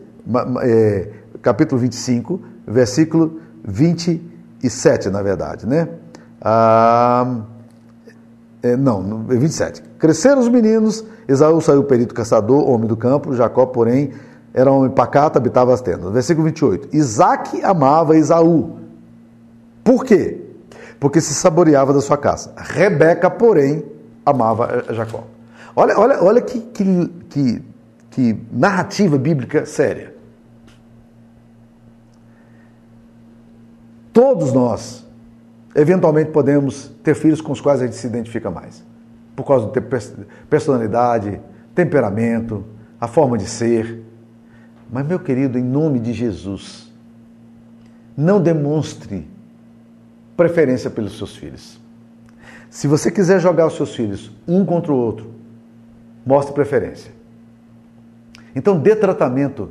[0.64, 1.10] É,
[1.42, 5.88] capítulo 25, versículo 27, na verdade, né?
[6.42, 7.42] Ah,
[8.64, 9.84] é, não, 27.
[10.00, 14.12] Cresceram os meninos, Esaú saiu perito caçador, homem do campo, Jacó, porém,
[14.58, 16.14] era homem pacato, habitava as tendas.
[16.14, 16.96] Versículo 28.
[16.96, 18.80] Isaac amava Esaú.
[19.84, 20.40] Por quê?
[20.98, 22.54] Porque se saboreava da sua caça.
[22.56, 23.84] Rebeca, porém,
[24.26, 25.26] amava Jacó.
[25.76, 27.64] Olha, olha, olha que, que, que,
[28.10, 30.16] que narrativa bíblica séria.
[34.14, 35.06] Todos nós,
[35.76, 38.86] eventualmente, podemos ter filhos com os quais a gente se identifica mais.
[39.36, 39.82] Por causa de
[40.50, 41.42] personalidade,
[41.76, 42.64] temperamento,
[43.02, 44.05] a forma de ser.
[44.92, 46.92] Mas, meu querido, em nome de Jesus,
[48.16, 49.28] não demonstre
[50.38, 51.80] preferência pelos seus filhos.
[52.70, 55.32] Se você quiser jogar os seus filhos um contra o outro,
[56.26, 57.12] mostre preferência.
[58.56, 59.70] Então, dê tratamento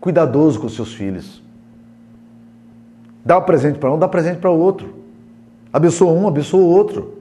[0.00, 1.42] cuidadoso com os seus filhos.
[3.24, 4.94] Dá o presente para um, dá presente para o outro.
[5.72, 7.18] Abençoa um, abençoa o outro.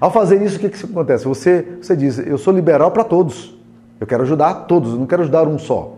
[0.00, 1.24] Ao fazer isso, o que, que acontece?
[1.24, 3.56] Você, você diz, eu sou liberal para todos.
[4.00, 5.96] Eu quero ajudar todos, eu não quero ajudar um só.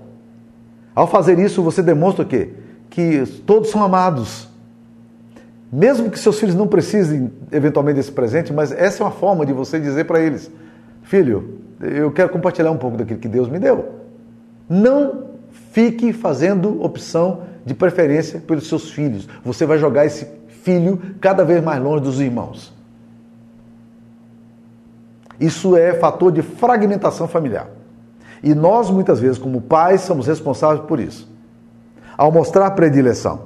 [0.96, 2.54] Ao fazer isso, você demonstra o quê?
[2.88, 4.48] Que todos são amados.
[5.70, 9.52] Mesmo que seus filhos não precisem eventualmente desse presente, mas essa é uma forma de
[9.52, 10.50] você dizer para eles:
[11.02, 13.96] Filho, eu quero compartilhar um pouco daquilo que Deus me deu.
[14.66, 15.24] Não
[15.72, 19.28] fique fazendo opção de preferência pelos seus filhos.
[19.44, 20.26] Você vai jogar esse
[20.62, 22.74] filho cada vez mais longe dos irmãos.
[25.38, 27.68] Isso é fator de fragmentação familiar.
[28.42, 31.28] E nós, muitas vezes, como pais, somos responsáveis por isso.
[32.16, 33.40] Ao mostrar predileção,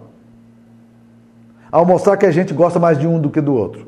[1.70, 3.87] ao mostrar que a gente gosta mais de um do que do outro,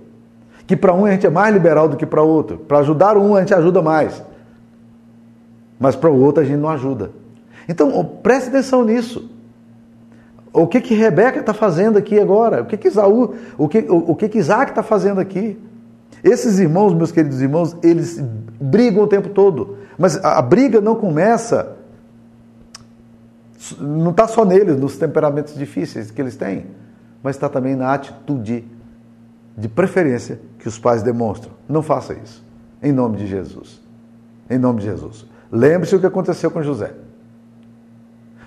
[0.67, 3.35] que para um a gente é mais liberal do que para outro, para ajudar um
[3.35, 4.23] a gente ajuda mais,
[5.79, 7.11] mas para o outro a gente não ajuda.
[7.69, 9.31] Então, preste atenção nisso.
[10.53, 12.63] O que que Rebeca está fazendo aqui agora?
[12.63, 15.59] O que que Isaú, o que, o, o que, que Isaac está fazendo aqui?
[16.23, 18.23] Esses irmãos, meus queridos irmãos, eles
[18.61, 19.79] brigam o tempo todo.
[19.99, 21.77] Mas a, a briga não começa,
[23.79, 26.67] não está só neles, nos temperamentos difíceis que eles têm,
[27.23, 28.65] mas está também na atitude
[29.57, 31.53] de preferência que os pais demonstram.
[31.69, 32.45] Não faça isso.
[32.83, 33.81] Em nome de Jesus.
[34.49, 35.27] Em nome de Jesus.
[35.51, 36.93] Lembre-se o que aconteceu com José.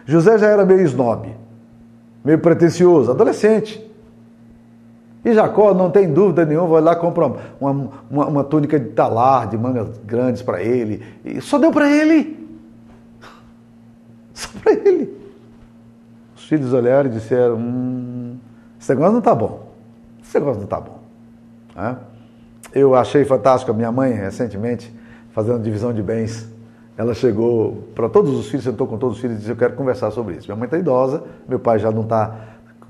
[0.06, 1.36] José já era meio snob,
[2.24, 3.85] meio pretencioso, adolescente.
[5.26, 7.26] E Jacó, não tem dúvida nenhuma, vai lá e compra
[7.60, 11.04] uma, uma, uma, túnica de talar, de mangas grandes para ele.
[11.26, 12.46] E só deu para ele.
[14.32, 15.18] Só para ele.
[16.36, 18.38] Os filhos olharam e disseram: hum,
[18.80, 19.68] esse negócio não está bom.
[20.24, 21.00] Esse negócio não está bom.
[21.76, 21.96] É?
[22.72, 24.94] Eu achei fantástico a minha mãe, recentemente,
[25.32, 26.48] fazendo divisão de bens.
[26.96, 29.74] Ela chegou para todos os filhos, sentou com todos os filhos e disse: Eu quero
[29.74, 30.46] conversar sobre isso.
[30.48, 32.36] Minha mãe está idosa, meu pai já não está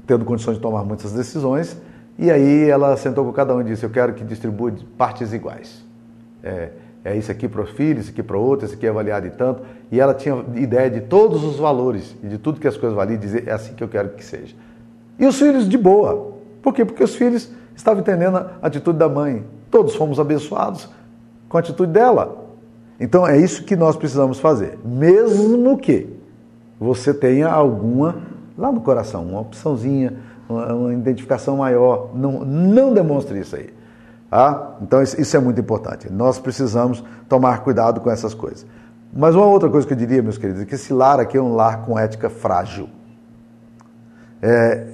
[0.05, 1.79] tendo condições de tomar muitas decisões.
[2.17, 5.84] E aí ela sentou com cada um e disse: Eu quero que distribua partes iguais.
[6.43, 6.69] É,
[7.04, 9.32] é isso aqui para os filhos, isso aqui para outro, isso aqui é avaliado e
[9.32, 9.63] tanto.
[9.91, 13.19] E ela tinha ideia de todos os valores e de tudo que as coisas valiam,
[13.19, 14.56] dizer: É assim que eu quero que seja.
[15.19, 16.34] E os filhos de boa.
[16.62, 16.84] Por quê?
[16.84, 19.43] Porque os filhos estavam entendendo a atitude da mãe.
[19.69, 20.89] Todos fomos abençoados
[21.49, 22.45] com a atitude dela.
[22.99, 24.80] Então é isso que nós precisamos fazer.
[24.84, 26.08] Mesmo que
[26.80, 28.21] você tenha alguma
[28.58, 30.13] lá no coração, uma opçãozinha,
[30.47, 32.12] uma identificação maior.
[32.13, 33.73] Não, não demonstre isso aí.
[34.29, 34.75] Tá?
[34.81, 36.12] Então, isso é muito importante.
[36.12, 38.65] Nós precisamos tomar cuidado com essas coisas.
[39.13, 41.41] Mas uma outra coisa que eu diria, meus queridos, é que esse lar aqui é
[41.41, 42.89] um lar com ética frágil.
[44.41, 44.88] É,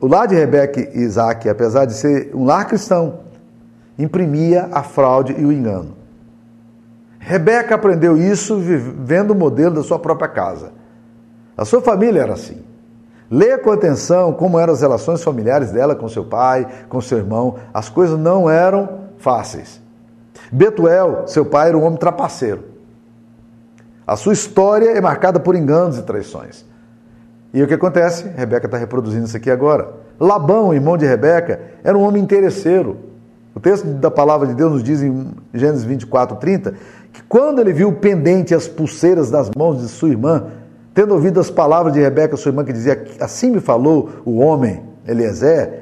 [0.00, 3.20] o lar de Rebeca e Isaac, apesar de ser um lar cristão,
[3.98, 5.94] imprimia a fraude e o engano.
[7.18, 10.72] Rebeca aprendeu isso vendo o modelo da sua própria casa.
[11.56, 12.62] A sua família era assim.
[13.30, 17.56] Leia com atenção como eram as relações familiares dela com seu pai, com seu irmão.
[17.74, 19.80] As coisas não eram fáceis.
[20.52, 22.64] Betuel, seu pai, era um homem trapaceiro.
[24.06, 26.64] A sua história é marcada por enganos e traições.
[27.52, 28.28] E o que acontece?
[28.36, 29.90] Rebeca está reproduzindo isso aqui agora.
[30.20, 32.98] Labão, irmão de Rebeca, era um homem interesseiro.
[33.54, 36.74] O texto da palavra de Deus nos diz em Gênesis 24, 30,
[37.12, 40.44] que quando ele viu o pendente e as pulseiras das mãos de sua irmã,
[40.96, 44.82] Tendo ouvido as palavras de Rebeca, sua irmã, que dizia: Assim me falou o homem,
[45.06, 45.80] Eliezer,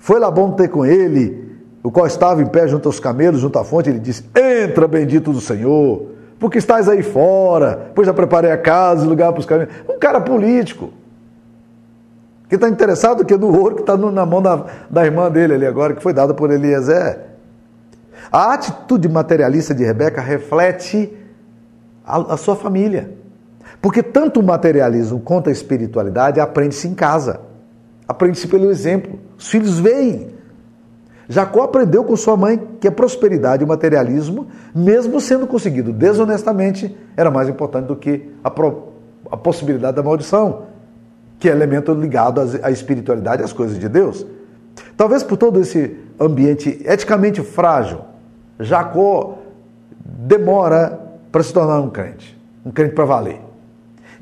[0.00, 3.62] foi Labão ter com ele, o qual estava em pé junto aos camelos, junto à
[3.62, 6.08] fonte, ele disse: Entra, bendito do Senhor,
[6.40, 9.72] porque estás aí fora, pois já preparei a casa e lugar para os camelos.
[9.88, 10.90] Um cara político,
[12.48, 15.66] que está interessado que no ouro que está na mão da, da irmã dele ali
[15.66, 17.20] agora, que foi dada por Eliezer.
[18.32, 21.16] A atitude materialista de Rebeca reflete
[22.04, 23.21] a, a sua família.
[23.82, 27.40] Porque tanto o materialismo quanto a espiritualidade aprende-se em casa.
[28.06, 29.18] Aprende-se pelo exemplo.
[29.36, 30.30] Os filhos veem.
[31.28, 36.96] Jacó aprendeu com sua mãe que a prosperidade e o materialismo, mesmo sendo conseguido desonestamente,
[37.16, 38.92] era mais importante do que a, pro,
[39.28, 40.66] a possibilidade da maldição,
[41.40, 44.24] que é elemento ligado à espiritualidade e às coisas de Deus.
[44.96, 48.00] Talvez por todo esse ambiente eticamente frágil,
[48.60, 49.38] Jacó
[50.04, 51.00] demora
[51.32, 53.51] para se tornar um crente, um crente para valer.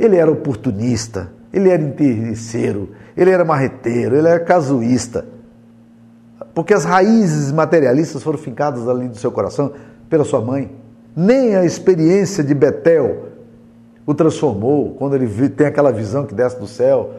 [0.00, 5.26] Ele era oportunista, ele era interesseiro, ele era marreteiro, ele era casuísta.
[6.54, 9.72] Porque as raízes materialistas foram fincadas ali do seu coração
[10.08, 10.74] pela sua mãe.
[11.14, 13.26] Nem a experiência de Betel
[14.06, 17.10] o transformou quando ele tem aquela visão que desce do céu,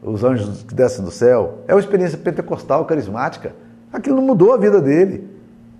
[0.00, 1.58] os anjos que descem do céu.
[1.66, 3.52] É uma experiência pentecostal, carismática.
[3.92, 5.28] Aquilo não mudou a vida dele.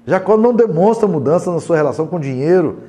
[0.05, 2.81] Jacó não demonstra mudança na sua relação com dinheiro,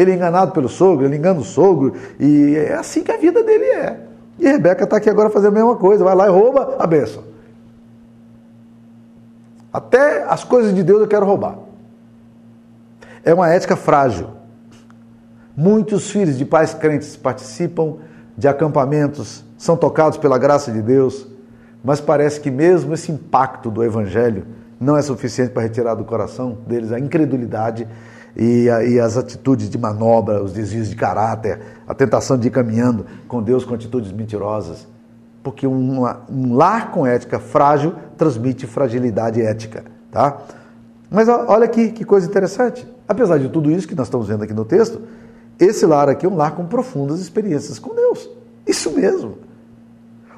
[0.00, 3.42] ele é enganado pelo sogro, ele engana o sogro, e é assim que a vida
[3.42, 4.00] dele é.
[4.38, 7.24] E Rebeca está aqui agora fazendo a mesma coisa, vai lá e rouba a bênção.
[9.72, 11.58] Até as coisas de Deus eu quero roubar.
[13.22, 14.28] É uma ética frágil.
[15.56, 17.96] Muitos filhos de pais crentes participam
[18.36, 21.26] de acampamentos, são tocados pela graça de Deus,
[21.84, 24.46] mas parece que mesmo esse impacto do Evangelho
[24.80, 27.86] não é suficiente para retirar do coração deles a incredulidade
[28.36, 33.04] e, e, as atitudes de manobra, os desvios de caráter, a tentação de ir caminhando
[33.26, 34.86] com Deus com atitudes mentirosas.
[35.42, 39.84] Porque uma, um lar com ética frágil transmite fragilidade ética.
[40.10, 40.38] Tá?
[41.10, 42.86] Mas olha aqui que coisa interessante.
[43.08, 45.02] Apesar de tudo isso que nós estamos vendo aqui no texto,
[45.58, 48.30] esse lar aqui é um lar com profundas experiências com Deus.
[48.66, 49.38] Isso mesmo.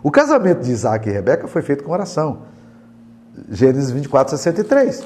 [0.03, 2.39] O casamento de Isaac e Rebeca foi feito com oração.
[3.51, 5.05] Gênesis 24, 63.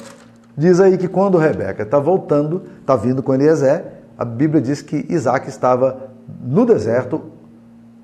[0.56, 3.84] Diz aí que quando Rebeca está voltando, está vindo com Eliezer,
[4.16, 6.10] a Bíblia diz que Isaac estava
[6.42, 7.22] no deserto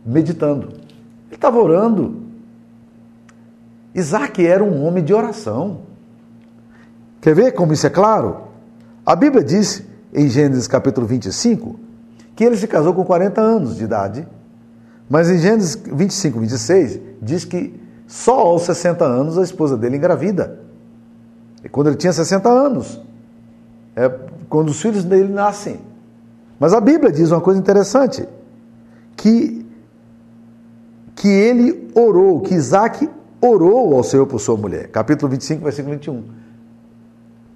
[0.04, 0.68] meditando.
[0.68, 2.20] Ele estava orando.
[3.94, 5.80] Isaac era um homem de oração.
[7.20, 8.48] Quer ver como isso é claro?
[9.06, 11.78] A Bíblia diz, em Gênesis capítulo 25,
[12.36, 14.26] que ele se casou com 40 anos de idade,
[15.08, 20.60] mas em Gênesis 25, 26, diz que só aos 60 anos a esposa dele engravida.
[21.64, 23.01] E quando ele tinha 60 anos,
[23.94, 24.09] é
[24.48, 25.81] quando os filhos dele nascem.
[26.59, 28.27] Mas a Bíblia diz uma coisa interessante,
[29.16, 29.66] que,
[31.14, 33.09] que ele orou, que Isaac
[33.40, 34.88] orou ao Senhor por sua mulher.
[34.88, 36.22] Capítulo 25, versículo 21.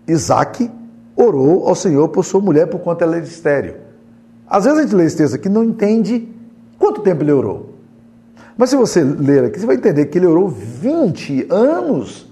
[0.08, 0.70] Isaac
[1.14, 3.76] orou ao Senhor por sua mulher por quanto ela é estéreo.
[4.48, 6.28] Às vezes a gente lê esse texto aqui não entende
[6.78, 7.74] quanto tempo ele orou.
[8.56, 12.26] Mas se você ler aqui, você vai entender que ele orou 20 anos.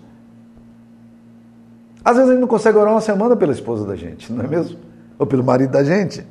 [2.05, 4.49] Às vezes a gente não consegue orar uma semana pela esposa da gente, não é
[4.49, 4.79] mesmo?
[5.19, 6.25] Ou pelo marido da gente.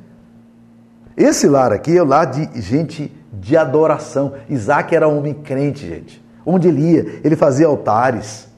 [1.16, 4.34] Esse lar aqui é o lar de gente de adoração.
[4.48, 6.24] Isaac era homem crente, gente.
[6.46, 8.48] Onde ele ia, ele fazia altares.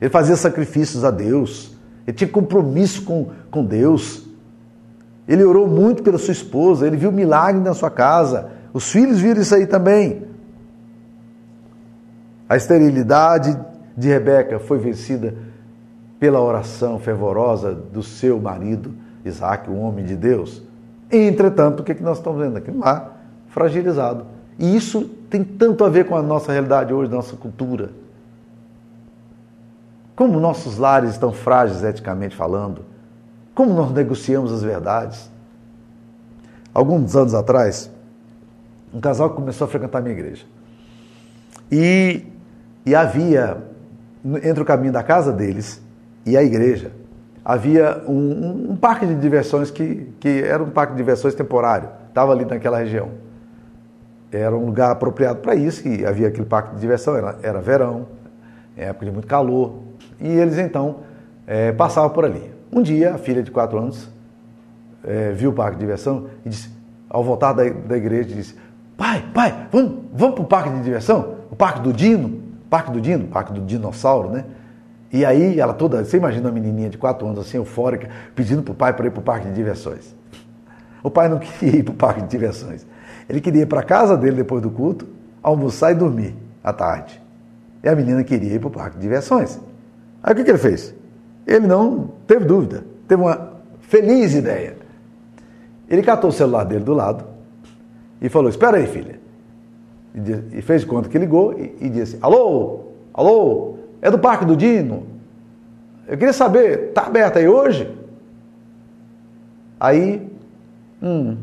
[0.00, 1.76] Ele fazia sacrifícios a Deus.
[2.04, 4.26] Ele tinha compromisso com, com Deus.
[5.28, 8.50] Ele orou muito pela sua esposa, ele viu milagre na sua casa.
[8.72, 10.26] Os filhos viram isso aí também.
[12.48, 13.56] A esterilidade
[13.96, 15.51] de Rebeca foi vencida
[16.22, 20.62] pela oração fervorosa do seu marido, Isaac, o homem de Deus.
[21.10, 22.70] Entretanto, o que nós estamos vendo aqui?
[22.70, 24.24] Lar fragilizado.
[24.56, 27.90] E isso tem tanto a ver com a nossa realidade hoje, nossa cultura.
[30.14, 32.84] Como nossos lares estão frágeis eticamente falando.
[33.52, 35.28] Como nós negociamos as verdades.
[36.72, 37.90] Alguns anos atrás,
[38.94, 40.44] um casal começou a frequentar a minha igreja.
[41.68, 42.24] E,
[42.86, 43.60] e havia,
[44.44, 45.81] entre o caminho da casa deles
[46.24, 46.92] e a igreja,
[47.44, 52.32] havia um, um, parque de diversões que, que era um parque de diversões temporário, estava
[52.32, 53.10] ali naquela região.
[54.30, 58.06] Era um lugar apropriado para isso, e havia aquele parque de diversão, era, era verão,
[58.76, 59.74] época de muito calor,
[60.20, 61.00] e eles então
[61.46, 62.50] é, passavam por ali.
[62.72, 64.08] Um dia, a filha de quatro anos
[65.04, 66.70] é, viu o parque de diversão e disse,
[67.12, 68.56] ao voltar da, da igreja, disse:
[68.96, 71.36] Pai, pai, vamos, vamos para o parque de diversão?
[71.50, 72.40] O parque do Dino?
[72.70, 74.46] Parque do Dino, parque do dinossauro, né?
[75.12, 78.72] E aí ela toda, você imagina uma menininha de 4 anos assim, eufórica, pedindo para
[78.72, 80.14] o pai para ir para o parque de diversões.
[81.02, 82.86] O pai não queria ir para o parque de diversões.
[83.28, 85.06] Ele queria ir para casa dele depois do culto,
[85.42, 87.20] almoçar e dormir à tarde.
[87.84, 89.60] E a menina queria ir para o parque de diversões.
[90.22, 90.94] Aí o que, que ele fez?
[91.46, 94.76] Ele não teve dúvida, teve uma feliz ideia.
[95.90, 97.24] Ele catou o celular dele do lado
[98.20, 99.20] e falou: Espera aí, filha.
[100.52, 105.06] E fez conta que ligou e, e disse: Alô, alô, é do Parque do Dino?
[106.06, 107.96] Eu queria saber, está aberto aí hoje?
[109.78, 110.30] Aí,
[111.00, 111.36] hum,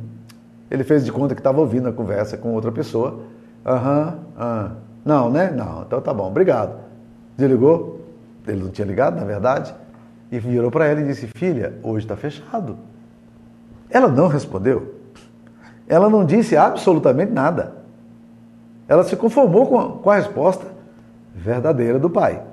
[0.70, 3.22] ele fez de conta que estava ouvindo a conversa com outra pessoa.
[3.66, 4.72] Aham, uhum,
[5.04, 5.52] não, né?
[5.52, 6.76] Não, então tá bom, obrigado.
[7.38, 8.02] Desligou,
[8.46, 9.74] ele não tinha ligado, na verdade,
[10.32, 12.78] e virou para ela e disse: Filha, hoje está fechado.
[13.90, 14.96] Ela não respondeu.
[15.88, 17.74] Ela não disse absolutamente nada.
[18.88, 20.66] Ela se conformou com a, com a resposta
[21.34, 22.44] verdadeira do pai.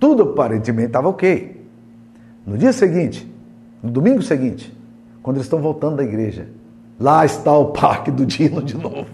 [0.00, 1.62] Tudo aparentemente estava ok.
[2.46, 3.30] No dia seguinte,
[3.82, 4.74] no domingo seguinte,
[5.22, 6.48] quando eles estão voltando da igreja,
[6.98, 9.06] lá está o parque do Dino de novo.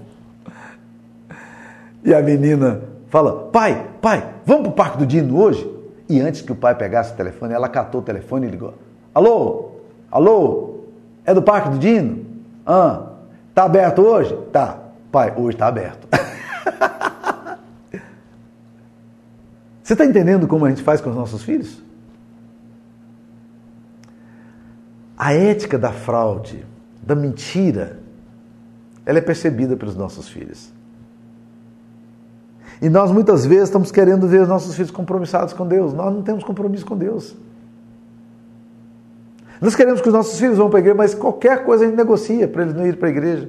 [2.04, 5.68] E a menina fala: Pai, pai, vamos para o parque do Dino hoje?
[6.08, 8.74] E antes que o pai pegasse o telefone, ela catou o telefone e ligou:
[9.12, 9.72] Alô,
[10.08, 10.82] alô,
[11.24, 12.24] é do parque do Dino?
[12.64, 13.06] Ah,
[13.52, 14.38] tá aberto hoje?
[14.52, 14.78] Tá.
[15.10, 16.06] Pai, hoje está aberto.
[19.86, 21.80] Você está entendendo como a gente faz com os nossos filhos?
[25.16, 26.66] A ética da fraude,
[27.00, 28.00] da mentira,
[29.04, 30.72] ela é percebida pelos nossos filhos.
[32.82, 35.92] E nós muitas vezes estamos querendo ver os nossos filhos compromissados com Deus.
[35.92, 37.36] Nós não temos compromisso com Deus.
[39.60, 41.96] Nós queremos que os nossos filhos vão para a igreja, mas qualquer coisa a gente
[41.96, 43.48] negocia para eles não irem para a igreja.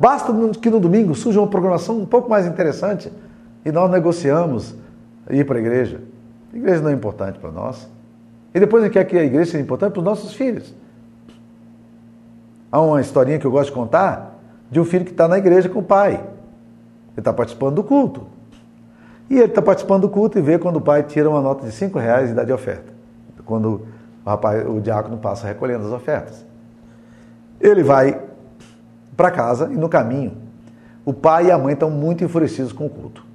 [0.00, 0.32] Basta
[0.62, 3.12] que no domingo surja uma programação um pouco mais interessante
[3.66, 4.74] e nós negociamos
[5.30, 6.00] ir para a igreja.
[6.52, 7.88] A igreja não é importante para nós.
[8.54, 10.74] E depois gente quer que a igreja seja importante para os nossos filhos.
[12.70, 14.38] Há uma historinha que eu gosto de contar
[14.70, 16.14] de um filho que está na igreja com o pai.
[16.14, 18.26] Ele está participando do culto.
[19.28, 21.72] E ele está participando do culto e vê quando o pai tira uma nota de
[21.72, 22.92] cinco reais e dá de oferta.
[23.44, 23.86] Quando
[24.24, 26.44] o rapaz, o diácono passa recolhendo as ofertas.
[27.60, 28.20] Ele vai
[29.16, 30.32] para casa e no caminho
[31.04, 33.25] o pai e a mãe estão muito enfurecidos com o culto.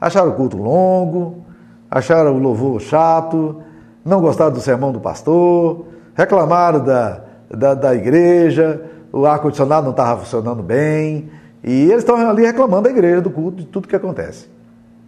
[0.00, 1.44] Acharam o culto longo,
[1.90, 3.62] acharam o louvor chato,
[4.04, 7.20] não gostaram do sermão do pastor, reclamaram da,
[7.50, 8.82] da, da igreja,
[9.12, 11.30] o ar-condicionado não estava funcionando bem,
[11.62, 14.48] e eles estão ali reclamando da igreja, do culto, de tudo que acontece.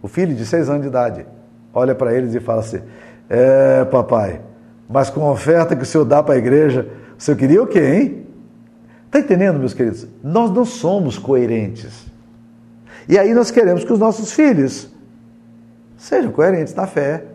[0.01, 1.25] O filho de seis anos de idade
[1.73, 2.81] olha para eles e fala assim:
[3.29, 4.41] É, papai,
[4.87, 6.87] mas com a oferta que o senhor dá para a igreja,
[7.17, 8.27] o senhor queria o quê, hein?
[9.05, 10.07] Está entendendo, meus queridos?
[10.23, 12.12] Nós não somos coerentes.
[13.07, 14.89] E aí nós queremos que os nossos filhos
[15.97, 17.25] sejam coerentes na fé,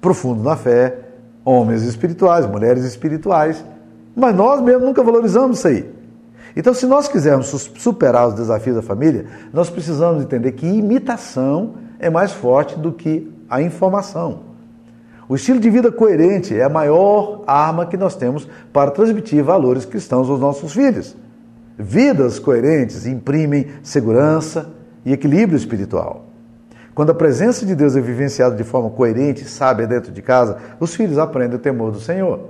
[0.00, 0.98] profundos na fé,
[1.44, 3.64] homens espirituais, mulheres espirituais.
[4.14, 5.90] Mas nós mesmos nunca valorizamos isso aí.
[6.54, 7.46] Então, se nós quisermos
[7.78, 13.32] superar os desafios da família, nós precisamos entender que imitação é mais forte do que
[13.48, 14.40] a informação.
[15.28, 19.86] O estilo de vida coerente é a maior arma que nós temos para transmitir valores
[19.86, 21.16] cristãos aos nossos filhos.
[21.78, 24.68] Vidas coerentes imprimem segurança
[25.04, 26.26] e equilíbrio espiritual.
[26.94, 30.58] Quando a presença de Deus é vivenciada de forma coerente e sábia dentro de casa,
[30.78, 32.40] os filhos aprendem o temor do Senhor.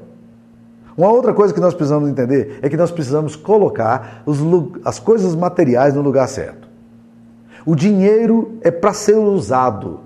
[0.97, 4.39] Uma outra coisa que nós precisamos entender é que nós precisamos colocar os,
[4.85, 6.69] as coisas materiais no lugar certo.
[7.65, 10.01] O dinheiro é para ser usado.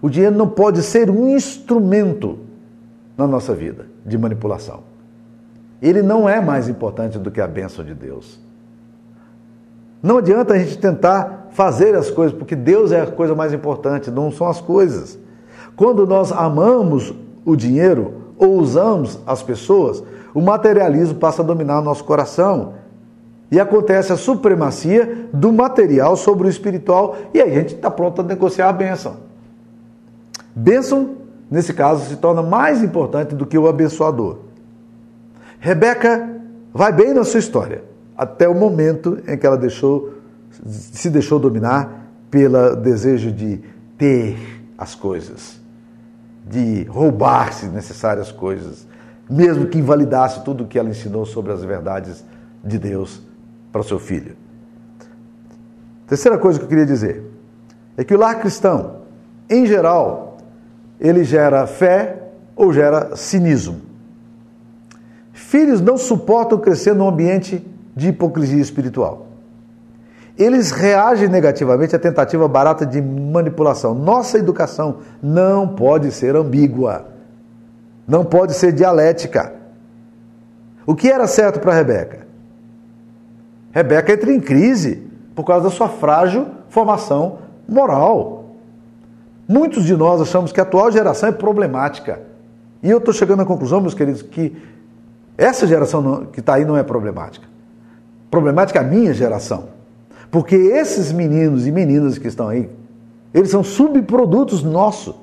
[0.00, 2.38] O dinheiro não pode ser um instrumento
[3.16, 4.82] na nossa vida de manipulação.
[5.80, 8.40] Ele não é mais importante do que a bênção de Deus.
[10.04, 14.10] Não adianta a gente tentar fazer as coisas, porque Deus é a coisa mais importante,
[14.10, 15.18] não são as coisas.
[15.74, 21.82] Quando nós amamos o dinheiro, ou usamos as pessoas, o materialismo passa a dominar o
[21.82, 22.74] nosso coração.
[23.50, 28.20] E acontece a supremacia do material sobre o espiritual, e aí a gente está pronto
[28.20, 29.16] a negociar a bênção.
[30.54, 31.12] Bênção,
[31.50, 34.40] nesse caso, se torna mais importante do que o abençoador.
[35.58, 36.28] Rebeca
[36.74, 40.14] vai bem na sua história, até o momento em que ela deixou,
[40.66, 43.60] se deixou dominar pelo desejo de
[43.96, 44.36] ter
[44.76, 45.64] as coisas
[46.46, 48.86] de roubar, se necessárias, coisas,
[49.28, 52.24] mesmo que invalidasse tudo o que ela ensinou sobre as verdades
[52.62, 53.22] de Deus
[53.72, 54.36] para o seu filho.
[56.06, 57.24] Terceira coisa que eu queria dizer
[57.96, 59.02] é que o lar cristão,
[59.48, 60.36] em geral,
[61.00, 62.22] ele gera fé
[62.54, 63.80] ou gera cinismo.
[65.32, 69.28] Filhos não suportam crescer num ambiente de hipocrisia espiritual
[70.36, 73.94] eles reagem negativamente à tentativa barata de manipulação.
[73.94, 77.06] Nossa educação não pode ser ambígua,
[78.06, 79.54] não pode ser dialética.
[80.84, 82.26] O que era certo para Rebeca?
[83.70, 87.38] Rebeca entra em crise por causa da sua frágil formação
[87.68, 88.44] moral.
[89.46, 92.20] Muitos de nós achamos que a atual geração é problemática.
[92.82, 94.56] E eu estou chegando à conclusão, meus queridos, que
[95.38, 97.53] essa geração que está aí não é problemática.
[98.34, 99.68] Problemática é a minha geração.
[100.28, 102.68] Porque esses meninos e meninas que estão aí,
[103.32, 105.14] eles são subprodutos nossos.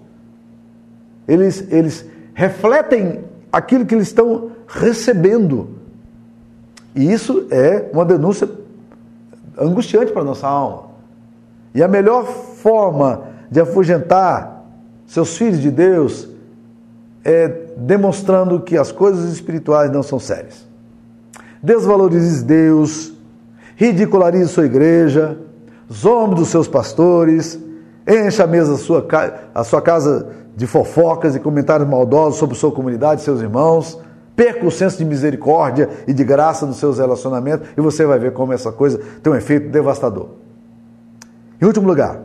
[1.28, 3.20] Eles, eles refletem
[3.52, 5.72] aquilo que eles estão recebendo.
[6.96, 8.50] E isso é uma denúncia
[9.60, 10.84] angustiante para a nossa alma.
[11.76, 14.64] E a melhor forma de afugentar
[15.06, 16.30] seus filhos de Deus
[17.26, 20.71] é demonstrando que as coisas espirituais não são sérias.
[21.62, 23.14] Desvalorize Deus,
[23.76, 25.38] ridicularize sua igreja,
[25.92, 27.60] zombe dos seus pastores,
[28.08, 29.06] encha a mesa sua,
[29.54, 34.00] a sua casa de fofocas e comentários maldosos sobre sua comunidade, seus irmãos,
[34.36, 38.34] perca o senso de misericórdia e de graça nos seus relacionamentos e você vai ver
[38.34, 40.30] como essa coisa tem um efeito devastador.
[41.62, 42.20] Em último lugar,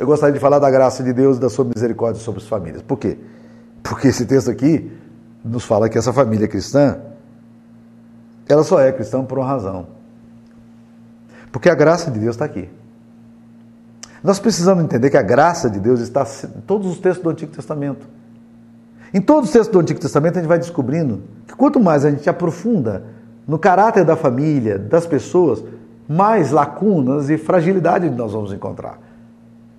[0.00, 2.82] eu gostaria de falar da graça de Deus e da sua misericórdia sobre as famílias.
[2.82, 3.18] Por quê?
[3.82, 4.90] Porque esse texto aqui
[5.44, 6.98] nos fala que essa família cristã,
[8.48, 9.86] ela só é cristã por uma razão
[11.52, 12.68] porque a graça de Deus está aqui.
[14.24, 16.26] Nós precisamos entender que a graça de Deus está
[16.56, 18.06] em todos os textos do Antigo Testamento.
[19.12, 22.10] Em todos os textos do Antigo Testamento, a gente vai descobrindo que quanto mais a
[22.10, 23.04] gente aprofunda
[23.46, 25.62] no caráter da família, das pessoas,
[26.08, 28.98] mais lacunas e fragilidade nós vamos encontrar.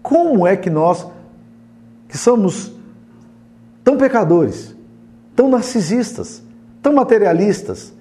[0.03, 1.07] Como é que nós,
[2.07, 2.71] que somos
[3.83, 4.75] tão pecadores,
[5.35, 6.43] tão narcisistas,
[6.81, 7.93] tão materialistas,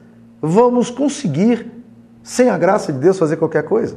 [0.43, 1.71] vamos conseguir
[2.23, 3.97] sem a graça de Deus, fazer qualquer coisa.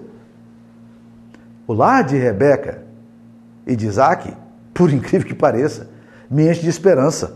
[1.68, 2.84] O lar de Rebeca
[3.66, 4.32] e de Isaac,
[4.74, 5.90] por incrível que pareça,
[6.30, 7.34] me enche de esperança.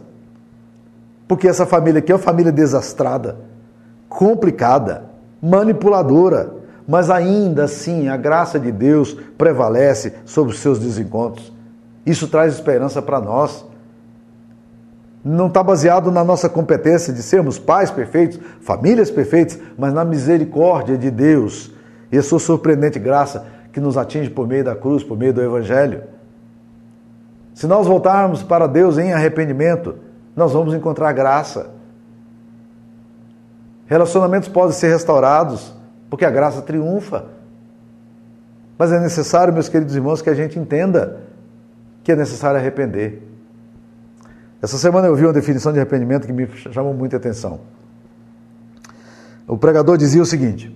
[1.28, 3.38] Porque essa família aqui é uma família desastrada,
[4.08, 5.06] complicada,
[5.42, 6.54] manipuladora,
[6.88, 11.54] mas ainda assim a graça de Deus prevalece sobre os seus desencontros.
[12.04, 13.64] Isso traz esperança para nós.
[15.24, 20.98] Não está baseado na nossa competência de sermos pais perfeitos, famílias perfeitas, mas na misericórdia
[20.98, 21.72] de Deus
[22.12, 25.42] e a sua surpreendente graça que nos atinge por meio da cruz, por meio do
[25.42, 26.04] Evangelho.
[27.54, 29.96] Se nós voltarmos para Deus em arrependimento,
[30.36, 31.72] nós vamos encontrar graça.
[33.86, 35.76] Relacionamentos podem ser restaurados
[36.10, 37.26] porque a graça triunfa.
[38.78, 41.18] Mas é necessário, meus queridos irmãos, que a gente entenda
[42.04, 43.29] que é necessário arrepender.
[44.62, 47.62] Essa semana eu vi uma definição de arrependimento que me chamou muita atenção.
[49.48, 50.76] O pregador dizia o seguinte: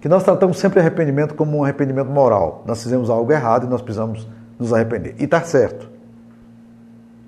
[0.00, 2.62] que nós tratamos sempre arrependimento como um arrependimento moral.
[2.66, 4.26] Nós fizemos algo errado e nós precisamos
[4.58, 5.16] nos arrepender.
[5.18, 5.90] E está certo.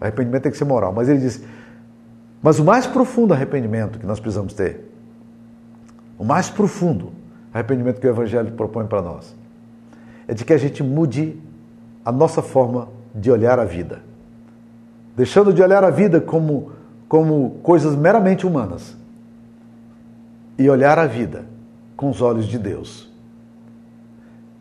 [0.00, 0.92] Arrependimento tem que ser moral.
[0.92, 1.44] Mas ele disse:
[2.40, 4.88] mas o mais profundo arrependimento que nós precisamos ter,
[6.16, 7.12] o mais profundo
[7.52, 9.34] arrependimento que o Evangelho propõe para nós,
[10.28, 11.40] é de que a gente mude
[12.04, 14.05] a nossa forma de olhar a vida
[15.16, 16.72] deixando de olhar a vida como,
[17.08, 18.94] como coisas meramente humanas
[20.58, 21.46] e olhar a vida
[21.96, 23.10] com os olhos de Deus.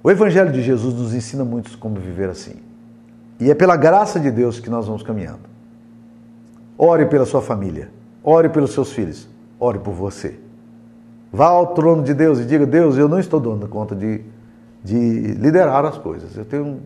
[0.01, 2.56] O Evangelho de Jesus nos ensina muito como viver assim.
[3.39, 5.41] E é pela graça de Deus que nós vamos caminhando.
[6.78, 7.89] Ore pela sua família,
[8.24, 9.28] ore pelos seus filhos,
[9.60, 10.39] ore por você.
[11.34, 14.22] Vá ao trono de Deus e diga: Deus, eu não estou dando conta de,
[14.84, 14.95] de
[15.34, 16.38] liderar as coisas.
[16.38, 16.80] Eu tenho,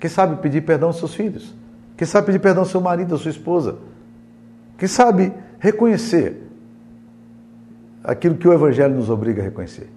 [0.00, 1.54] quem sabe, pedir perdão aos seus filhos.
[1.98, 3.76] Quem sabe pedir perdão ao seu marido, à sua esposa.
[4.78, 6.48] Quem sabe reconhecer
[8.04, 9.90] aquilo que o Evangelho nos obriga a reconhecer: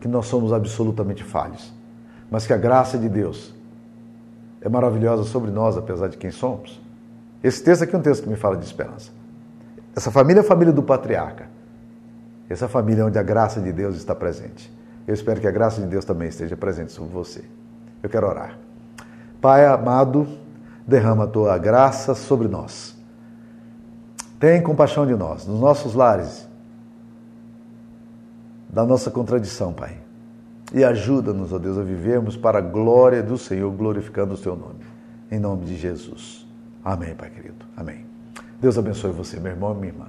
[0.00, 1.74] que nós somos absolutamente falhos,
[2.30, 3.52] mas que a graça de Deus
[4.60, 6.80] é maravilhosa sobre nós, apesar de quem somos.
[7.42, 9.10] Esse texto aqui é um texto que me fala de esperança.
[9.96, 11.48] Essa família é a família do patriarca.
[12.48, 14.72] Essa família é onde a graça de Deus está presente.
[15.04, 17.42] Eu espero que a graça de Deus também esteja presente sobre você.
[18.00, 18.56] Eu quero orar.
[19.40, 20.28] Pai amado,
[20.86, 22.96] derrama a tua graça sobre nós.
[24.38, 26.48] Tem compaixão de nós, nos nossos lares,
[28.68, 29.98] da nossa contradição, Pai.
[30.72, 34.80] E ajuda-nos, ó Deus, a vivermos para a glória do Senhor, glorificando o Teu nome.
[35.30, 36.46] Em nome de Jesus.
[36.84, 37.66] Amém, Pai querido.
[37.76, 38.06] Amém.
[38.60, 40.06] Deus abençoe você, meu irmão e minha irmã.